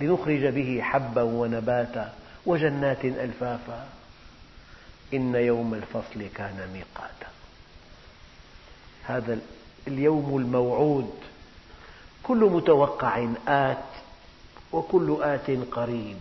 لنخرج 0.01 0.45
به 0.45 0.81
حبا 0.81 1.21
ونباتا 1.21 2.13
وجنات 2.45 3.05
ألفافا. 3.05 3.87
إن 5.13 5.35
يوم 5.35 5.73
الفصل 5.73 6.27
كان 6.35 6.69
ميقاتا. 6.73 7.27
هذا 9.03 9.39
اليوم 9.87 10.37
الموعود 10.37 11.13
كل 12.27 12.38
متوقع 12.38 13.27
آت 13.48 13.77
وكل 14.72 15.17
آت 15.22 15.50
قريب. 15.72 16.17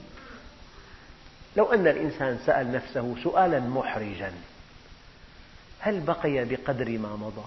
لو 1.56 1.64
أن 1.72 1.86
الإنسان 1.86 2.38
سأل 2.46 2.72
نفسه 2.72 3.14
سؤالا 3.22 3.60
محرجا 3.60 4.32
هل 5.78 6.00
بقي 6.00 6.44
بقدر 6.44 6.98
ما 6.98 7.16
مضى؟ 7.16 7.46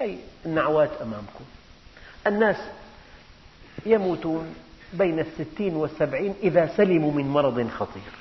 هي 0.00 0.16
النعوات 0.46 0.90
أمامكم. 1.02 1.44
الناس 2.26 2.56
يموتون 3.86 4.54
بين 4.92 5.20
الستين 5.20 5.76
والسبعين 5.76 6.34
إذا 6.42 6.76
سلموا 6.76 7.12
من 7.12 7.28
مرض 7.28 7.68
خطير. 7.70 8.12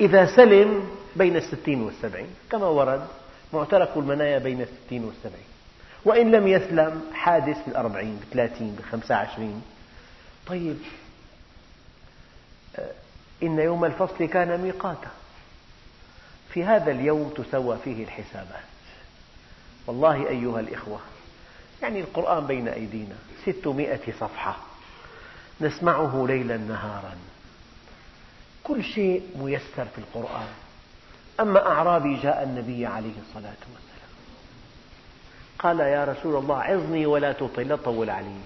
إذا 0.00 0.36
سلم 0.36 0.90
بين 1.16 1.36
الستين 1.36 1.82
والسبعين 1.82 2.30
كما 2.50 2.66
ورد 2.66 3.06
معترك 3.52 3.90
المنايا 3.96 4.38
بين 4.38 4.60
الستين 4.60 5.04
والسبعين. 5.04 5.51
وإن 6.04 6.30
لم 6.30 6.48
يسلم 6.48 7.02
حادث 7.14 7.56
بالأربعين 7.66 8.16
بالثلاثين 8.16 8.74
بالخمسة 8.74 9.14
عشرين. 9.14 9.62
طيب 10.46 10.78
آه، 12.76 12.90
إن 13.42 13.58
يوم 13.58 13.84
الفصل 13.84 14.24
كان 14.24 14.60
ميقاتا. 14.60 15.10
في 16.48 16.64
هذا 16.64 16.90
اليوم 16.90 17.28
تسوى 17.28 17.78
فيه 17.84 18.04
الحسابات. 18.04 18.62
والله 19.86 20.28
أيها 20.28 20.60
الإخوة 20.60 21.00
يعني 21.82 22.00
القرآن 22.00 22.46
بين 22.46 22.68
أيدينا 22.68 23.16
ستمائة 23.46 24.12
صفحة. 24.20 24.56
نسمعه 25.60 26.26
ليلا 26.28 26.56
نهارا. 26.56 27.16
كل 28.64 28.84
شيء 28.84 29.22
ميسر 29.36 29.84
في 29.84 29.98
القرآن. 29.98 30.48
أما 31.40 31.66
أعرابي 31.66 32.16
جاء 32.16 32.42
النبي 32.42 32.86
عليه 32.86 33.14
الصلاة 33.28 33.50
والسلام. 33.72 33.91
قال 35.62 35.80
يا 35.80 36.04
رسول 36.04 36.36
الله 36.36 36.62
عظني 36.62 37.06
ولا 37.06 37.32
تطل 37.32 37.68
لا 37.68 37.76
تطول 37.76 38.10
علي. 38.10 38.36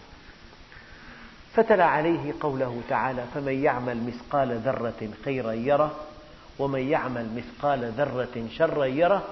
فتلا 1.55 1.85
عليه 1.85 2.35
قوله 2.41 2.81
تعالى 2.89 3.25
فمن 3.35 3.65
يعمل 3.65 4.03
مثقال 4.07 4.59
ذرة 4.59 5.09
خيرا 5.25 5.53
يره 5.53 5.95
ومن 6.59 6.91
يعمل 6.91 7.29
مثقال 7.37 7.93
ذرة 7.97 8.49
شرا 8.57 8.85
يره. 8.85 9.25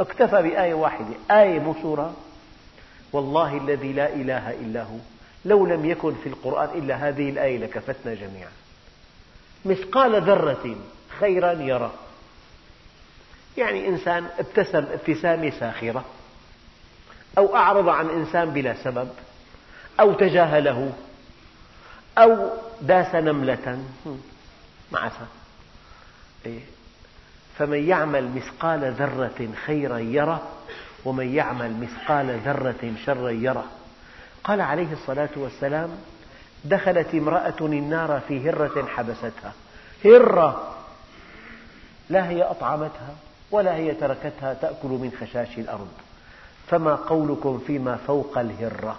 اكتفى 0.00 0.42
بآية 0.42 0.74
واحدة 0.74 1.14
آية 1.30 1.58
مو 1.58 1.74
سورة 1.82 2.14
والله 3.12 3.56
الذي 3.56 3.92
لا 3.92 4.14
إله 4.14 4.50
إلا 4.50 4.82
هو 4.82 4.96
لو 5.44 5.66
لم 5.66 5.84
يكن 5.84 6.14
في 6.14 6.28
القرآن 6.28 6.68
إلا 6.78 7.08
هذه 7.08 7.30
الآية 7.30 7.58
لكفتنا 7.58 8.14
جميعا. 8.14 8.50
مثقال 9.64 10.22
ذرة 10.22 10.76
خيرا 11.20 11.52
يره. 11.52 11.94
يعني 13.56 13.88
إنسان 13.88 14.26
ابتسم 14.38 14.84
ابتسامة 14.92 15.50
ساخرة. 15.50 16.04
أو 17.38 17.56
أعرض 17.56 17.88
عن 17.88 18.10
إنسان 18.10 18.50
بلا 18.50 18.74
سبب 18.84 19.08
أو 20.00 20.12
تجاهله 20.12 20.92
أو 22.18 22.50
داس 22.80 23.14
نملة. 23.14 23.84
معسى 24.92 25.26
إيه؟ 26.46 26.60
فمن 27.58 27.88
يعمل 27.88 28.30
مثقال 28.34 28.92
ذرة 28.92 29.48
خيرا 29.66 29.98
يره 29.98 30.42
ومن 31.04 31.34
يعمل 31.34 31.72
مثقال 31.80 32.40
ذرة 32.44 32.94
شرا 33.04 33.30
يره. 33.30 33.64
قال 34.44 34.60
عليه 34.60 34.92
الصلاة 34.92 35.28
والسلام 35.36 35.90
دخلت 36.64 37.14
امرأة 37.14 37.56
النار 37.60 38.20
في 38.28 38.50
هرة 38.50 38.86
حبستها. 38.86 39.52
هرة! 40.04 40.74
لا 42.10 42.28
هي 42.28 42.42
أطعمتها 42.42 43.14
ولا 43.50 43.74
هي 43.74 43.94
تركتها 43.94 44.54
تأكل 44.54 44.88
من 44.88 45.12
خشاش 45.20 45.58
الأرض. 45.58 45.88
فما 46.66 46.94
قولكم 46.94 47.58
فيما 47.66 47.96
فوق 47.96 48.38
الهرة؟ 48.38 48.98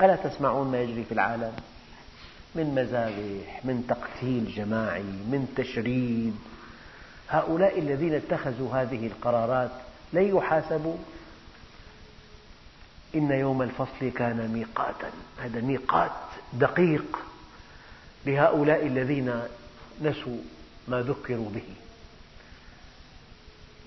ألا 0.00 0.16
تسمعون 0.16 0.70
ما 0.70 0.80
يجري 0.80 1.04
في 1.04 1.12
العالم؟ 1.12 1.52
من 2.54 2.74
مذابح 2.74 3.64
من 3.64 3.86
تقتيل 3.88 4.52
جماعي 4.56 5.02
من 5.02 5.54
تشريد. 5.56 6.36
هؤلاء 7.28 7.78
الذين 7.78 8.14
اتخذوا 8.14 8.74
هذه 8.74 9.06
القرارات 9.06 9.70
لن 10.12 10.36
يحاسبوا. 10.36 10.96
إن 13.14 13.30
يوم 13.30 13.62
الفصل 13.62 14.08
كان 14.16 14.50
ميقاتا. 14.52 15.10
هذا 15.38 15.60
ميقات 15.60 16.10
دقيق 16.52 17.18
لهؤلاء 18.26 18.86
الذين 18.86 19.42
نسوا 20.02 20.38
ما 20.88 21.00
ذكروا 21.02 21.50
به. 21.50 21.89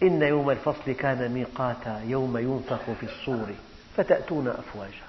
إن 0.04 0.22
يوم 0.22 0.50
الفصل 0.50 0.92
كان 0.92 1.32
ميقاتا 1.32 2.02
يوم 2.08 2.38
ينفخ 2.38 2.92
في 3.00 3.06
الصور 3.06 3.48
فتأتون 3.98 4.48
أفواجا. 4.48 5.04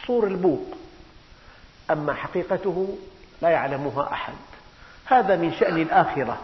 الصور 0.00 0.26
البوق 0.26 0.66
أما 1.90 2.14
حقيقته 2.14 2.98
لا 3.42 3.48
يعلمها 3.48 4.12
أحد. 4.12 4.34
هذا 5.04 5.36
من 5.36 5.52
شأن 5.52 5.82
الآخرة 5.82 6.38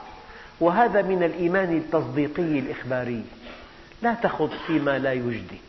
وهذا 0.61 1.03
من 1.03 1.23
الإيمان 1.23 1.77
التصديقي 1.77 2.59
الإخباري. 2.59 3.25
لا 4.03 4.15
تخض 4.15 4.51
فيما 4.67 4.99
لا 4.99 5.13
يجدي. 5.13 5.61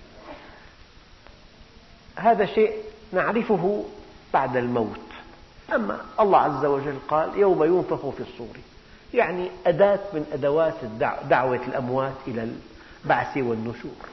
هذا 2.15 2.45
شيء 2.45 2.73
نعرفه 3.13 3.85
بعد 4.33 4.57
الموت. 4.57 4.99
أما 5.75 6.01
الله 6.19 6.39
عز 6.39 6.65
وجل 6.65 6.97
قال 7.07 7.37
يوم 7.37 7.63
ينفخ 7.63 8.09
في 8.09 8.19
الصور. 8.19 8.57
يعني 9.13 9.49
أداة 9.67 9.99
من 10.13 10.25
أدوات 10.33 10.75
دعوة 11.29 11.65
الأموات 11.67 12.13
إلى 12.27 12.55
البعث 13.05 13.37
والنشور. 13.37 14.07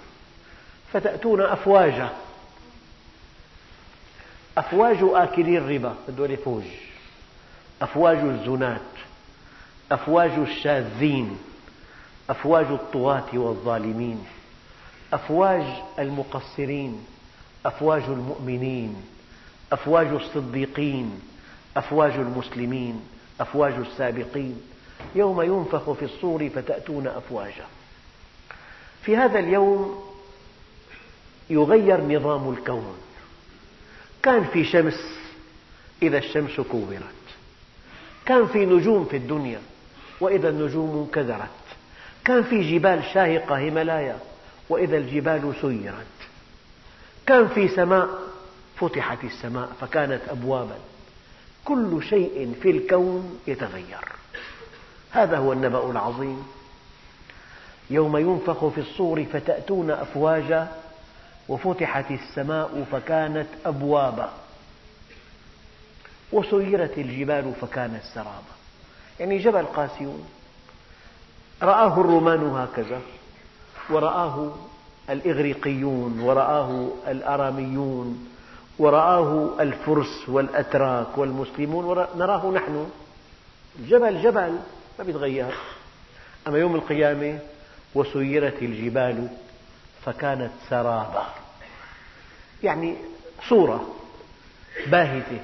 فتأتون 0.92 1.40
أفواجا 1.40 2.08
أفواج 4.58 4.96
آكلي 5.02 5.58
الربا 5.58 5.94
هذول 6.08 6.36
فوج. 6.36 6.62
أفواج 7.82 8.18
الزنات. 8.18 8.80
أفواج 9.92 10.30
الشاذين. 10.30 11.38
أفواج 12.30 12.66
الطغاة 12.66 13.28
والظالمين. 13.32 14.26
أفواج 15.12 15.64
المقصرين. 15.98 17.06
أفواج 17.66 18.02
المؤمنين. 18.02 19.04
أفواج 19.72 20.06
الصديقين. 20.06 21.20
أفواج 21.76 22.12
المسلمين. 22.12 23.00
أفواج 23.40 23.72
السابقين. 23.72 24.60
يوم 25.14 25.42
ينفخ 25.42 25.92
في 25.92 26.04
الصور 26.04 26.48
فتأتون 26.48 27.06
أفواجا. 27.06 27.66
في 29.02 29.16
هذا 29.16 29.38
اليوم 29.38 30.04
يغير 31.50 32.00
نظام 32.00 32.50
الكون. 32.50 32.96
كان 34.22 34.44
في 34.44 34.64
شمس 34.64 35.18
إذا 36.02 36.18
الشمس 36.18 36.60
كورت. 36.60 37.02
كان 38.26 38.46
في 38.46 38.66
نجوم 38.66 39.04
في 39.04 39.16
الدنيا 39.16 39.60
وإذا 40.20 40.48
النجوم 40.48 40.98
انكدرت. 40.98 41.48
كان 42.24 42.42
في 42.42 42.74
جبال 42.74 43.04
شاهقة 43.14 43.54
هيمالايا 43.54 44.18
وإذا 44.68 44.96
الجبال 44.96 45.54
سيرت. 45.60 46.06
كان 47.26 47.48
في 47.48 47.68
سماء 47.68 48.08
فتحت 48.76 49.24
السماء 49.24 49.72
فكانت 49.80 50.20
أبوابا. 50.28 50.78
كل 51.64 52.02
شيء 52.08 52.54
في 52.62 52.70
الكون 52.70 53.38
يتغير. 53.46 54.23
هذا 55.14 55.38
هو 55.38 55.52
النبأ 55.52 55.90
العظيم. 55.90 56.46
يوم 57.90 58.16
ينفخ 58.16 58.68
في 58.68 58.80
الصور 58.80 59.24
فتأتون 59.24 59.90
أفواجا 59.90 60.68
وفتحت 61.48 62.10
السماء 62.10 62.84
فكانت 62.92 63.46
أبوابا. 63.66 64.30
وسيرت 66.32 66.98
الجبال 66.98 67.52
فكانت 67.60 68.02
سرابا. 68.14 68.54
يعني 69.20 69.38
جبل 69.38 69.62
قاسيون. 69.62 70.24
رآه 71.62 72.00
الرومان 72.00 72.46
هكذا 72.46 73.00
ورآه 73.90 74.52
الإغريقيون 75.10 76.20
ورآه 76.20 76.88
الأراميون 77.08 78.28
ورآه 78.78 79.50
الفرس 79.60 80.28
والأتراك 80.28 81.18
والمسلمون 81.18 82.06
نراه 82.16 82.50
نحن. 82.50 82.90
الجبل 83.78 84.22
جبل. 84.22 84.58
ما 84.98 85.04
بيتغير. 85.04 85.54
أما 86.46 86.58
يوم 86.58 86.74
القيامة 86.74 87.38
وسيرت 87.94 88.62
الجبال 88.62 89.28
فكانت 90.04 90.50
سرابا. 90.70 91.26
يعني 92.62 92.96
صورة 93.48 93.94
باهتة. 94.86 95.40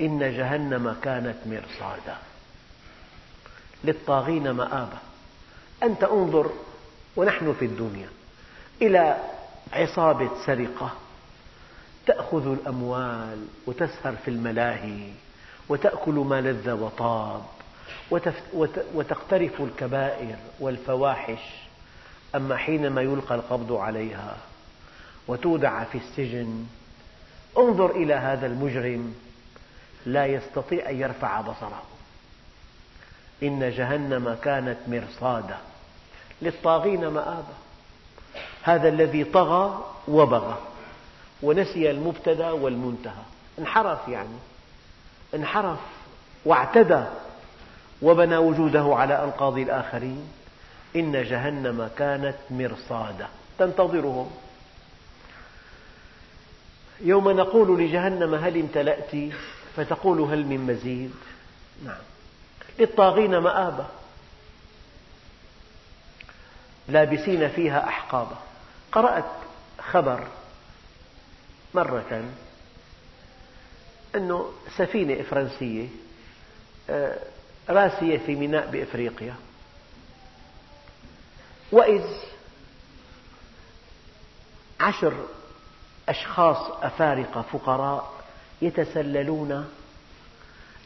إن 0.00 0.18
جهنم 0.18 0.96
كانت 1.02 1.36
مرصادا. 1.46 2.16
للطاغين 3.84 4.50
مآبا. 4.50 4.98
أنت 5.82 6.04
انظر 6.04 6.50
ونحن 7.16 7.54
في 7.58 7.64
الدنيا. 7.64 8.08
إلى 8.82 9.16
عصابة 9.72 10.30
سرقة 10.46 10.92
تأخذ 12.06 12.52
الأموال 12.52 13.46
وتسهر 13.66 14.16
في 14.24 14.28
الملاهي 14.28 15.12
وتأكل 15.68 16.14
ما 16.14 16.40
لذ 16.40 16.70
وطاب 16.70 17.42
وتقترف 18.94 19.60
الكبائر 19.60 20.36
والفواحش 20.60 21.40
أما 22.34 22.56
حينما 22.56 23.02
يلقى 23.02 23.34
القبض 23.34 23.72
عليها 23.72 24.36
وتودع 25.28 25.84
في 25.84 25.98
السجن 25.98 26.66
انظر 27.58 27.90
إلى 27.90 28.14
هذا 28.14 28.46
المجرم 28.46 29.14
لا 30.06 30.26
يستطيع 30.26 30.90
أن 30.90 31.00
يرفع 31.00 31.40
بصره. 31.40 31.82
إن 33.42 33.70
جهنم 33.70 34.36
كانت 34.42 34.78
مرصادا 34.88 35.58
للطاغين 36.42 37.08
مآبا. 37.08 37.54
هذا 38.62 38.88
الذي 38.88 39.24
طغى 39.24 39.84
وبغى 40.08 40.58
ونسي 41.42 41.90
المبتدأ 41.90 42.50
والمنتهى. 42.50 43.22
انحرف 43.58 44.08
يعني 44.08 44.38
انحرف 45.34 45.78
واعتدى. 46.44 47.04
وبنى 48.02 48.36
وجوده 48.36 48.94
على 48.96 49.24
أنقاض 49.24 49.58
الآخرين. 49.58 50.28
إن 50.96 51.24
جهنم 51.24 51.90
كانت 51.98 52.36
مرصادا. 52.50 53.28
تنتظرهم. 53.58 54.30
يوم 57.00 57.30
نقول 57.30 57.80
لجهنم 57.80 58.34
هل 58.34 58.60
امتلأت 58.60 59.32
فتقول 59.76 60.20
هل 60.20 60.46
من 60.46 60.60
مزيد؟ 60.60 61.14
نعم. 61.84 62.02
للطاغين 62.78 63.38
مآبا 63.38 63.86
لابسين 66.88 67.48
فيها 67.48 67.88
أحقابا. 67.88 68.38
قرأت 68.92 69.24
خبر 69.78 70.26
مرة 71.74 72.24
أن 74.14 74.42
سفينة 74.76 75.22
فرنسية 75.22 75.88
آه، 76.90 77.18
راسية 77.70 78.18
في 78.18 78.34
ميناء 78.34 78.70
بإفريقيا. 78.70 79.34
وإذ 81.72 82.02
عشر 84.80 85.26
أشخاص 86.08 86.70
أفارقة 86.82 87.42
فقراء 87.42 88.12
يتسللون 88.62 89.68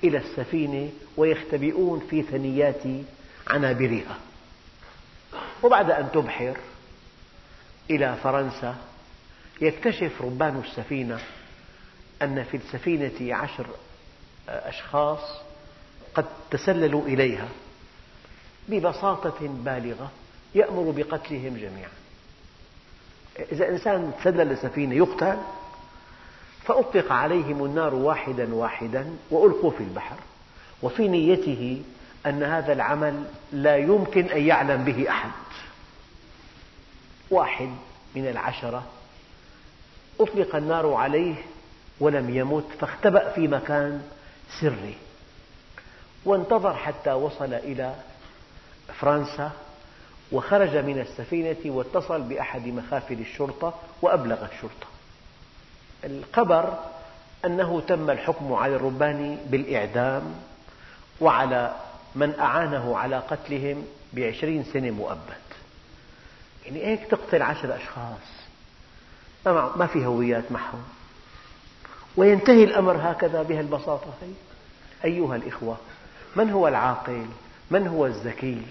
إلى 0.05 0.18
السفينة 0.18 0.90
ويختبئون 1.16 2.07
في 2.11 2.23
ثنيات 2.23 2.83
عنابرها 3.47 4.18
وبعد 5.62 5.90
أن 5.90 6.12
تبحر 6.12 6.57
إلى 7.90 8.16
فرنسا 8.23 8.77
يكتشف 9.61 10.23
ربان 10.23 10.62
السفينة 10.66 11.20
أن 12.23 12.44
في 12.44 12.57
السفينة 12.57 13.35
عشر 13.37 13.66
أشخاص 14.49 15.20
قد 16.14 16.24
تسللوا 16.50 17.03
إليها 17.03 17.48
ببساطة 18.68 19.38
بالغة 19.40 20.11
يأمر 20.55 20.94
بقتلهم 20.96 21.57
جميعا. 21.57 21.90
إذا 23.53 23.68
إنسان 23.68 24.12
تسلل 24.20 24.48
لسفينة 24.48 24.94
يقتل 24.94 25.38
فأطلق 26.64 27.12
عليهم 27.12 27.64
النار 27.64 27.94
واحدا 27.94 28.55
واحدا 28.55 29.16
وألقوا 29.31 29.70
في 29.70 29.81
البحر 29.81 30.16
وفي 30.83 31.09
نيته 31.09 31.83
أن 32.27 32.42
هذا 32.42 32.72
العمل 32.72 33.24
لا 33.53 33.77
يمكن 33.77 34.24
أن 34.24 34.42
يعلم 34.46 34.85
به 34.85 35.11
أحد. 35.11 35.31
واحد 37.31 37.68
من 38.14 38.29
العشرة 38.29 38.83
أطلق 40.20 40.57
النار 40.57 40.94
عليه 40.94 41.35
ولم 42.00 42.37
يمت 42.37 42.64
فاختبأ 42.81 43.33
في 43.33 43.48
مكان 43.48 44.03
سري. 44.61 44.96
وانتظر 46.25 46.75
حتى 46.75 47.13
وصل 47.13 47.55
إلى 47.55 47.95
فرنسا 49.01 49.51
وخرج 50.33 50.77
من 50.77 50.99
السفينة 50.99 51.57
واتصل 51.65 52.23
بأحد 52.23 52.67
مخافل 52.67 53.21
الشرطة 53.21 53.75
وأبلغ 54.03 54.45
الشرطة. 54.45 54.87
الخبر 56.05 56.79
أنه 57.45 57.81
تم 57.81 58.11
الحكم 58.11 58.53
على 58.53 58.77
الرباني 58.77 59.39
بالإعدام 59.47 60.35
وعلى 61.21 61.75
من 62.15 62.39
أعانه 62.41 62.99
على 62.99 63.19
قتلهم 63.19 63.87
بعشرين 64.13 64.65
سنة 64.73 64.91
مؤبد. 64.91 65.45
يعني 66.67 66.87
هيك 66.87 67.07
تقتل 67.11 67.43
عشر 67.43 67.77
أشخاص. 67.77 68.45
ما 69.77 69.87
في 69.93 70.07
هويات 70.07 70.53
معهم. 70.53 70.85
وينتهي 72.17 72.65
الأمر 72.65 72.97
هكذا 73.11 73.43
بهالبساطة 73.43 74.15
هي. 74.23 74.33
أيها 75.05 75.37
الإخوة 75.37 75.77
من 76.37 76.51
هو 76.51 76.68
العاقل؟ 76.68 77.27
من 77.70 77.87
هو 77.87 78.07
الذكي 78.07 78.62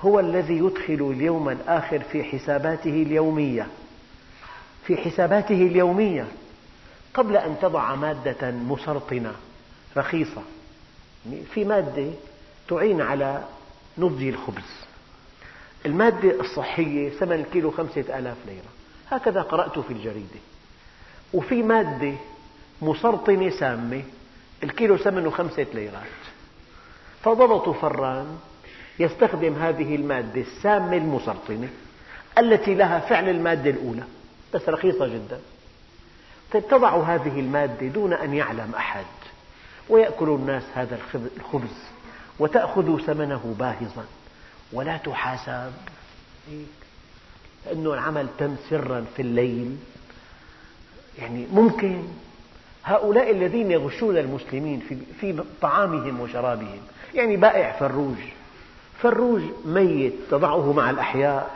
هو 0.00 0.20
الذي 0.20 0.58
يدخل 0.58 1.12
اليوم 1.14 1.48
الآخر 1.48 2.00
في 2.00 2.24
حساباته 2.24 3.02
اليومية. 3.02 3.66
في 4.84 4.96
حساباته 4.96 5.66
اليومية. 5.66 6.26
قبل 7.14 7.36
أن 7.36 7.56
تضع 7.62 7.94
مادة 7.94 8.50
مسرطنة 8.50 9.32
رخيصة. 9.96 10.42
في 11.54 11.64
مادة 11.64 12.10
تعين 12.68 13.00
على 13.00 13.44
نضج 13.98 14.22
الخبز. 14.22 14.86
المادة 15.86 16.40
الصحية 16.40 17.10
ثمن 17.10 17.32
الكيلو 17.32 17.70
خمسة 17.70 18.18
آلاف 18.18 18.36
ليرة. 18.46 18.68
هكذا 19.10 19.42
قرأت 19.42 19.78
في 19.78 19.92
الجريدة. 19.92 20.40
وفي 21.34 21.62
مادة 21.62 22.14
مسرطنة 22.82 23.50
سامة 23.50 24.02
الكيلو 24.62 24.96
ثمنه 24.96 25.30
خمسة 25.30 25.66
ليرات. 25.74 26.02
فضبط 27.22 27.68
فران 27.68 28.38
يستخدم 28.98 29.54
هذه 29.54 29.96
المادة 29.96 30.40
السامة 30.40 30.96
المسرطنة 30.96 31.68
التي 32.38 32.74
لها 32.74 32.98
فعل 32.98 33.28
المادة 33.28 33.70
الأولى 33.70 34.02
بس 34.54 34.68
رخيصة 34.68 35.06
جدا. 35.06 35.40
طيب 36.52 36.68
تضع 36.68 37.02
هذه 37.02 37.40
المادة 37.40 37.86
دون 37.86 38.12
أن 38.12 38.34
يعلم 38.34 38.72
أحد 38.76 39.04
ويأكل 39.88 40.28
الناس 40.28 40.62
هذا 40.74 40.98
الخبز 41.36 41.76
وتأخذ 42.38 43.00
ثمنه 43.06 43.54
باهظا 43.58 44.04
ولا 44.72 44.96
تحاسب. 44.96 45.72
لأن 47.66 47.86
العمل 47.86 48.26
تم 48.38 48.56
سرا 48.70 49.04
في 49.16 49.22
الليل. 49.22 49.76
يعني 51.18 51.46
ممكن 51.52 52.02
هؤلاء 52.88 53.30
الذين 53.30 53.70
يغشون 53.70 54.18
المسلمين 54.18 54.80
في 55.20 55.44
طعامهم 55.62 56.20
وشرابهم. 56.20 56.80
يعني 57.14 57.36
بائع 57.36 57.72
فروج. 57.72 58.16
فروج 59.02 59.42
ميت 59.64 60.14
تضعه 60.30 60.72
مع 60.72 60.90
الأحياء. 60.90 61.50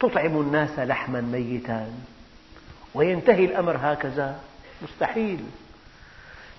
تطعم 0.00 0.40
الناس 0.40 0.78
لحما 0.78 1.20
ميتا 1.20 1.92
وينتهي 2.94 3.44
الأمر 3.44 3.76
هكذا. 3.80 4.40
مستحيل. 4.82 5.40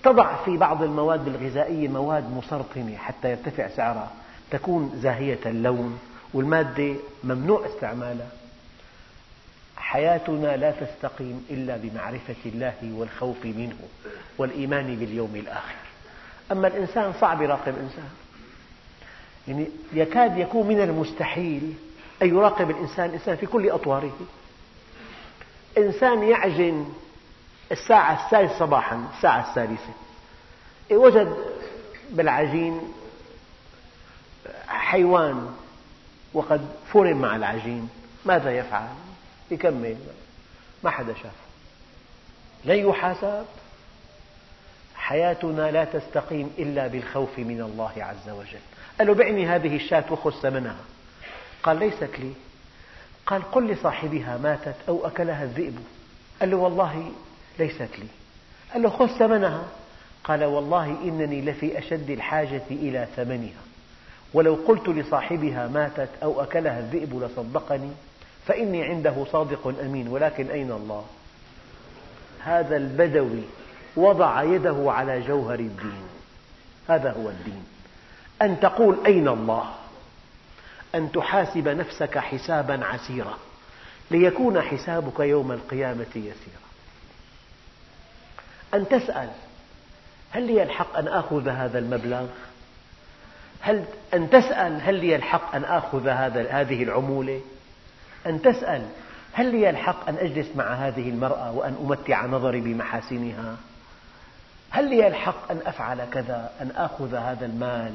تضع 0.02 0.36
في 0.44 0.56
بعض 0.56 0.82
المواد 0.82 1.28
الغذائية 1.28 1.88
مواد 1.88 2.30
مسرطنة 2.30 2.96
حتى 2.96 3.30
يرتفع 3.30 3.68
سعرها. 3.68 4.10
تكون 4.50 4.92
زاهية 5.02 5.40
اللون. 5.46 5.98
والمادة 6.34 6.94
ممنوع 7.24 7.66
استعمالها. 7.66 8.28
حياتنا 9.90 10.56
لا 10.56 10.70
تستقيم 10.70 11.46
إلا 11.50 11.76
بمعرفة 11.76 12.36
الله 12.46 12.74
والخوف 12.82 13.44
منه 13.44 13.76
والإيمان 14.38 14.96
باليوم 14.96 15.36
الآخر. 15.36 15.74
أما 16.52 16.68
الإنسان 16.68 17.12
صعب 17.20 17.42
يراقب 17.42 17.74
إنسان 17.78 18.08
يعني 19.48 19.68
يكاد 19.92 20.38
يكون 20.38 20.66
من 20.66 20.80
المستحيل 20.80 21.74
أن 22.22 22.28
يراقب 22.28 22.70
الإنسان 22.70 23.10
إنسان 23.10 23.36
في 23.36 23.46
كل 23.46 23.70
أطواره. 23.70 24.16
إنسان 25.78 26.22
يعجن 26.22 26.92
الساعة 27.72 28.24
الثالثة 28.24 28.58
صباحا 28.58 29.04
الساعة 29.16 29.48
الثالثة. 29.48 29.92
وجد 30.90 31.36
بالعجين 32.10 32.80
حيوان 34.68 35.54
وقد 36.34 36.68
فرم 36.92 37.16
مع 37.16 37.36
العجين 37.36 37.88
ماذا 38.24 38.58
يفعل؟ 38.58 38.88
يكمل. 39.50 39.96
ما 40.84 40.90
حدا 40.90 41.14
شافه. 41.14 41.50
لن 42.64 42.88
يحاسب. 42.88 43.44
حياتنا 44.94 45.70
لا 45.70 45.84
تستقيم 45.84 46.50
إلا 46.58 46.86
بالخوف 46.86 47.38
من 47.38 47.60
الله 47.60 47.92
عز 47.96 48.30
وجل. 48.30 48.58
قال 48.98 49.06
له 49.06 49.14
بعني 49.14 49.46
هذه 49.46 49.76
الشاة 49.76 50.04
وخذ 50.10 50.30
ثمنها. 50.30 50.80
قال 51.62 51.78
ليست 51.78 52.18
لي. 52.18 52.32
قال 53.26 53.50
قل 53.52 53.72
لصاحبها 53.72 54.36
ماتت 54.36 54.76
أو 54.88 55.06
أكلها 55.06 55.44
الذئب. 55.44 55.78
قال 56.40 56.50
له 56.50 56.56
والله 56.56 57.12
ليست 57.58 57.98
لي. 57.98 58.06
قال 58.72 58.82
له 58.82 58.90
خذ 58.90 59.06
ثمنها. 59.06 59.64
قال 60.24 60.44
والله 60.44 60.84
إنني 60.84 61.40
لفي 61.40 61.78
أشد 61.78 62.10
الحاجة 62.10 62.62
إلى 62.70 63.08
ثمنها. 63.16 63.62
ولو 64.34 64.54
قلت 64.54 64.88
لصاحبها 64.88 65.68
ماتت 65.68 66.08
أو 66.22 66.42
أكلها 66.42 66.78
الذئب 66.78 67.22
لصدقني. 67.22 67.90
فإني 68.46 68.84
عنده 68.84 69.24
صادق 69.32 69.74
أمين 69.80 70.08
ولكن 70.08 70.50
أين 70.50 70.72
الله؟ 70.72 71.04
هذا 72.44 72.76
البدوي 72.76 73.42
وضع 73.96 74.42
يده 74.42 74.84
على 74.86 75.20
جوهر 75.20 75.58
الدين. 75.58 76.08
هذا 76.88 77.12
هو 77.12 77.28
الدين. 77.28 77.64
أن 78.42 78.60
تقول 78.60 79.06
أين 79.06 79.28
الله؟ 79.28 79.74
أن 80.94 81.12
تحاسب 81.12 81.68
نفسك 81.68 82.18
حسابا 82.18 82.84
عسيرا. 82.84 83.38
ليكون 84.10 84.60
حسابك 84.60 85.20
يوم 85.20 85.52
القيامة 85.52 86.06
يسيرا. 86.16 86.60
أن 88.74 88.88
تسأل 88.88 89.28
هل 90.30 90.42
لي 90.42 90.62
الحق 90.62 90.96
أن 90.96 91.08
آخذ 91.08 91.48
هذا 91.48 91.78
المبلغ؟ 91.78 92.26
هل 93.60 93.84
أن 94.14 94.30
تسأل 94.30 94.80
هل 94.80 94.94
لي 94.94 95.16
الحق 95.16 95.54
أن 95.54 95.64
آخذ 95.64 96.08
هذه 96.08 96.82
العمولة؟ 96.82 97.40
أن 98.26 98.42
تسأل 98.42 98.86
هل 99.32 99.52
لي 99.52 99.70
الحق 99.70 100.08
أن 100.08 100.16
أجلس 100.16 100.56
مع 100.56 100.74
هذه 100.74 101.08
المرأة 101.08 101.52
وأن 101.52 101.76
أمتع 101.80 102.26
نظري 102.26 102.60
بمحاسنها؟ 102.60 103.56
هل 104.70 104.90
لي 104.90 105.06
الحق 105.06 105.50
أن 105.50 105.60
أفعل 105.66 106.04
كذا 106.12 106.52
أن 106.60 106.70
آخذ 106.70 107.14
هذا 107.14 107.46
المال 107.46 107.92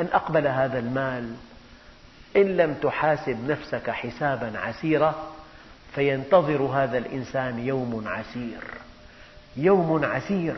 أن 0.00 0.06
أقبل 0.12 0.46
هذا 0.46 0.78
المال؟ 0.78 1.34
إن 2.36 2.56
لم 2.56 2.74
تحاسب 2.74 3.50
نفسك 3.50 3.90
حسابا 3.90 4.58
عسيرا 4.58 5.14
فينتظر 5.94 6.62
هذا 6.62 6.98
الإنسان 6.98 7.58
يوم 7.58 8.04
عسير. 8.08 8.64
يوم 9.56 10.04
عسير. 10.04 10.56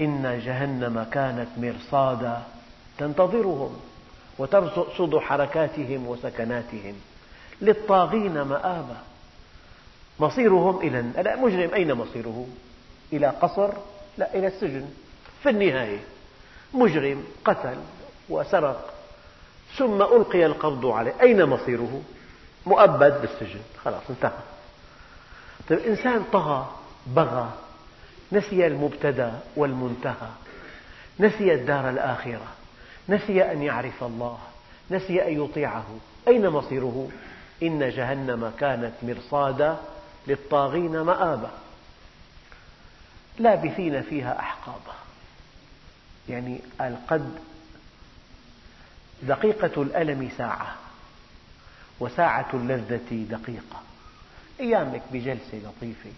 إن 0.00 0.40
جهنم 0.44 1.06
كانت 1.12 1.48
مرصادا 1.56 2.42
تنتظرهم. 2.98 3.80
وترصد 4.38 5.18
حركاتهم 5.18 6.06
وسكناتهم 6.06 6.94
للطاغين 7.60 8.42
مآبا. 8.42 8.96
مصيرهم 10.20 10.78
إلى 10.78 11.22
لا 11.22 11.36
مجرم 11.36 11.74
أين 11.74 11.94
مصيره؟ 11.94 12.46
إلى 13.12 13.26
قصر؟ 13.26 13.70
لا 14.18 14.34
إلى 14.34 14.46
السجن. 14.46 14.88
في 15.42 15.50
النهاية 15.50 16.00
مجرم 16.74 17.24
قتل 17.44 17.76
وسرق. 18.28 18.94
ثم 19.76 20.02
ألقي 20.02 20.46
القبض 20.46 20.86
عليه. 20.86 21.14
أين 21.20 21.44
مصيره؟ 21.44 22.02
مؤبد 22.66 23.20
بالسجن. 23.20 23.60
خلاص 23.84 24.02
انتهى. 24.10 24.30
طيب 25.68 25.78
الإنسان 25.78 26.24
طغى 26.32 26.66
بغى 27.06 27.50
نسي 28.32 28.66
المبتدأ 28.66 29.40
والمنتهى 29.56 30.28
نسي 31.20 31.54
الدار 31.54 31.90
الآخرة. 31.90 32.46
نسي 33.08 33.52
أن 33.52 33.62
يعرف 33.62 34.04
الله 34.04 34.38
نسي 34.90 35.28
أن 35.28 35.44
يطيعه. 35.44 35.86
أين 36.28 36.48
مصيره؟ 36.48 37.08
إن 37.62 37.90
جهنم 37.90 38.52
كانت 38.60 38.92
مرصادا 39.02 39.80
للطاغين 40.26 41.00
مآبا. 41.00 41.50
لابثين 43.38 44.02
فيها 44.02 44.38
أحقابا. 44.40 44.94
يعني 46.28 46.60
قد 47.08 47.38
دقيقة 49.22 49.82
الألم 49.82 50.30
ساعة 50.38 50.74
وساعة 52.00 52.48
اللذة 52.54 53.24
دقيقة. 53.30 53.82
أيامك 54.60 55.02
بجلسة 55.12 55.58
لطيفة 55.58 56.10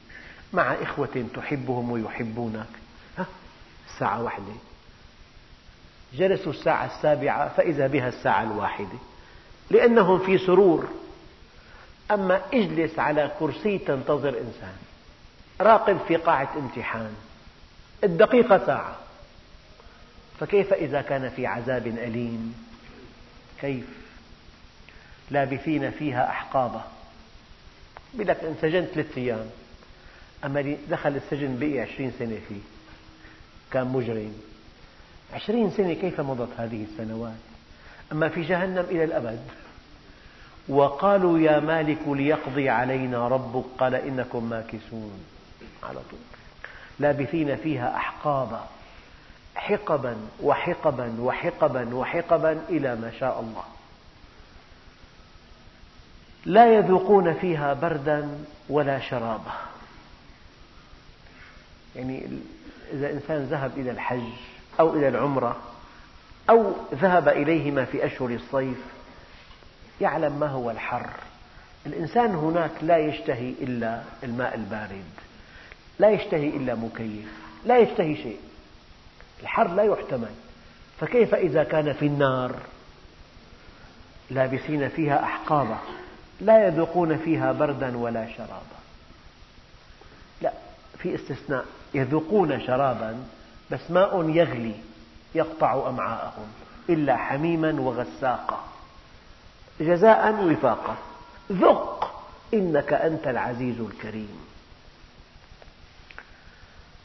مع 0.52 0.72
إخوة 0.74 1.24
تحبهم 1.34 1.90
ويحبونك. 1.90 2.68
الساعة 3.88 4.22
واحدة. 4.22 4.52
جلسوا 6.14 6.52
الساعة 6.52 6.86
السابعة 6.86 7.48
فإذا 7.48 7.86
بها 7.86 8.08
الساعة 8.08 8.42
الواحدة 8.42 8.98
لأنهم 9.70 10.18
في 10.18 10.38
سرور. 10.38 10.88
أما 12.10 12.40
اجلس 12.54 12.98
على 12.98 13.30
كرسي 13.38 13.78
تنتظر 13.78 14.28
إنسان. 14.28 14.76
راقب 15.60 15.98
في 16.08 16.16
قاعة 16.16 16.48
امتحان. 16.56 17.14
الدقيقة 18.04 18.66
ساعة. 18.66 18.96
فكيف 20.40 20.72
إذا 20.72 21.02
كان 21.02 21.30
في 21.30 21.46
عذاب 21.46 21.86
أليم؟ 21.86 22.54
كيف؟ 23.60 23.84
لابثين 25.30 25.90
فيها 25.90 26.30
أحقابا 26.30 26.84
يقول 28.14 28.28
لك 28.28 28.44
انسجنت 28.44 28.88
ثلاثة 28.88 29.20
أيام. 29.20 29.50
أما 30.44 30.76
دخل 30.88 31.16
السجن 31.16 31.58
بقي 31.58 31.80
عشرين 31.80 32.12
سنة 32.18 32.38
فيه. 32.48 32.60
كان 33.72 33.86
مجرم. 33.86 34.47
عشرين 35.34 35.70
سنة 35.70 35.94
كيف 35.94 36.20
مضت 36.20 36.48
هذه 36.60 36.84
السنوات؟ 36.84 37.32
أما 38.12 38.28
في 38.28 38.42
جهنم 38.42 38.84
إلى 38.90 39.04
الأبد. 39.04 39.40
وقالوا 40.68 41.38
يا 41.38 41.60
مالك 41.60 41.98
ليقضي 42.06 42.68
علينا 42.68 43.28
ربك 43.28 43.64
قال 43.78 43.94
إنكم 43.94 44.44
ماكثون. 44.50 45.24
على 45.82 46.00
طول. 46.10 46.20
لابثين 46.98 47.56
فيها 47.56 47.96
أحقابا 47.96 48.66
حقبا 49.54 50.16
وحقبا 50.42 51.20
وحقبا 51.20 51.94
وحقبا 51.94 52.62
إلى 52.68 52.96
ما 52.96 53.12
شاء 53.20 53.40
الله. 53.40 53.64
لا 56.44 56.74
يذوقون 56.74 57.34
فيها 57.34 57.74
بردا 57.74 58.44
ولا 58.68 59.00
شرابا. 59.00 59.52
يعني 61.96 62.26
إذا 62.92 63.12
إنسان 63.12 63.44
ذهب 63.44 63.78
إلى 63.78 63.90
الحج 63.90 64.32
أو 64.80 64.94
إلى 64.94 65.08
العمرة 65.08 65.56
أو 66.50 66.72
ذهب 66.94 67.28
إليهما 67.28 67.84
في 67.84 68.06
أشهر 68.06 68.28
الصيف 68.30 68.78
يعلم 70.00 70.40
ما 70.40 70.46
هو 70.46 70.70
الحر. 70.70 71.10
الإنسان 71.86 72.34
هناك 72.34 72.70
لا 72.82 72.98
يشتهي 72.98 73.50
إلا 73.60 74.02
الماء 74.22 74.54
البارد 74.54 75.04
لا 75.98 76.10
يشتهي 76.10 76.48
إلا 76.48 76.74
مكيف 76.74 77.28
لا 77.66 77.78
يشتهي 77.78 78.16
شيء. 78.16 78.38
الحر 79.42 79.68
لا 79.68 79.82
يحتمل. 79.82 80.34
فكيف 81.00 81.34
إذا 81.34 81.64
كان 81.64 81.92
في 81.92 82.06
النار؟ 82.06 82.54
لابسين 84.30 84.88
فيها 84.88 85.22
أحقابا 85.22 85.78
لا 86.40 86.66
يذوقون 86.66 87.18
فيها 87.18 87.52
بردا 87.52 87.96
ولا 87.96 88.28
شرابا. 88.36 88.78
لا 90.42 90.52
في 90.98 91.14
استثناء 91.14 91.64
يذوقون 91.94 92.60
شرابا 92.60 93.24
بس 93.70 93.90
ماء 93.90 94.30
يغلي 94.30 94.74
يقطع 95.34 95.88
أمعاءهم 95.88 96.46
إلا 96.88 97.16
حميما 97.16 97.80
وغساقا. 97.80 98.64
جزاء 99.80 100.44
وفاقا. 100.44 100.96
ذق 101.52 102.24
إنك 102.54 102.92
أنت 102.92 103.26
العزيز 103.26 103.80
الكريم. 103.80 104.38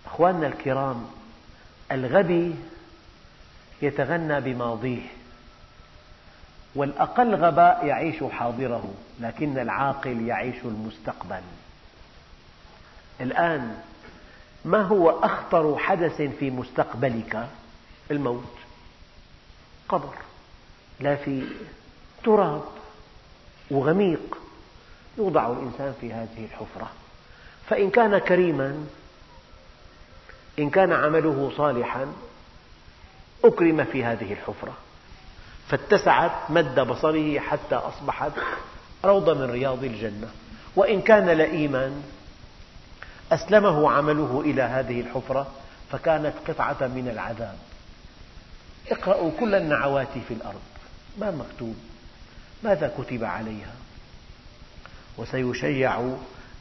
أخواننا 0.06 0.48
الكرام 0.48 1.06
الغبي 1.92 2.56
يتغنى 3.82 4.42
بماضيه 4.42 5.02
والأقل 6.76 7.36
غباء 7.36 7.86
يعيش 7.86 8.24
حاضره 8.24 8.94
لكن 9.20 9.60
العاقل 9.60 10.28
يعيش 10.28 10.56
المستقبل. 10.66 11.42
الآن 13.22 13.78
ما 14.66 14.82
هو 14.82 15.10
أخطر 15.10 15.78
حدث 15.78 16.22
في 16.22 16.52
مستقبلك؟ 16.52 17.48
الموت 18.12 18.54
قبر 19.90 20.14
لا 21.00 21.16
في 21.16 21.48
تراب 22.24 22.64
وغميق 23.72 24.38
يوضع 25.18 25.52
الإنسان 25.52 25.94
في 26.02 26.14
هذه 26.14 26.46
الحفرة. 26.46 26.90
فإن 27.70 27.90
كان 27.90 28.18
كريما 28.18 28.86
إن 30.60 30.70
كان 30.70 30.94
عمله 30.94 31.52
صالحا 31.58 32.14
أكرم 33.46 33.84
في 33.84 34.04
هذه 34.04 34.34
الحفرة. 34.34 34.74
فاتسعت 35.68 36.52
مد 36.52 36.80
بصره 36.80 37.40
حتى 37.40 37.76
أصبحت 37.76 38.32
روضة 39.06 39.34
من 39.34 39.52
رياض 39.52 39.84
الجنة. 39.84 40.30
وإن 40.76 41.02
كان 41.02 41.30
لئيما 41.30 42.02
أسلمه 43.34 43.92
عمله 43.92 44.42
إلى 44.46 44.62
هذه 44.62 45.02
الحفرة 45.02 45.52
فكانت 45.92 46.34
قطعة 46.48 46.88
من 46.88 47.08
العذاب. 47.08 47.58
اقرأوا 48.92 49.32
كل 49.40 49.56
النعوات 49.56 50.18
في 50.28 50.34
الأرض. 50.34 50.62
ما 51.20 51.32
مكتوب؟ 51.32 51.76
ماذا 52.64 52.94
كتب 52.98 53.24
عليها؟ 53.24 53.74
وسيشيع 55.18 56.16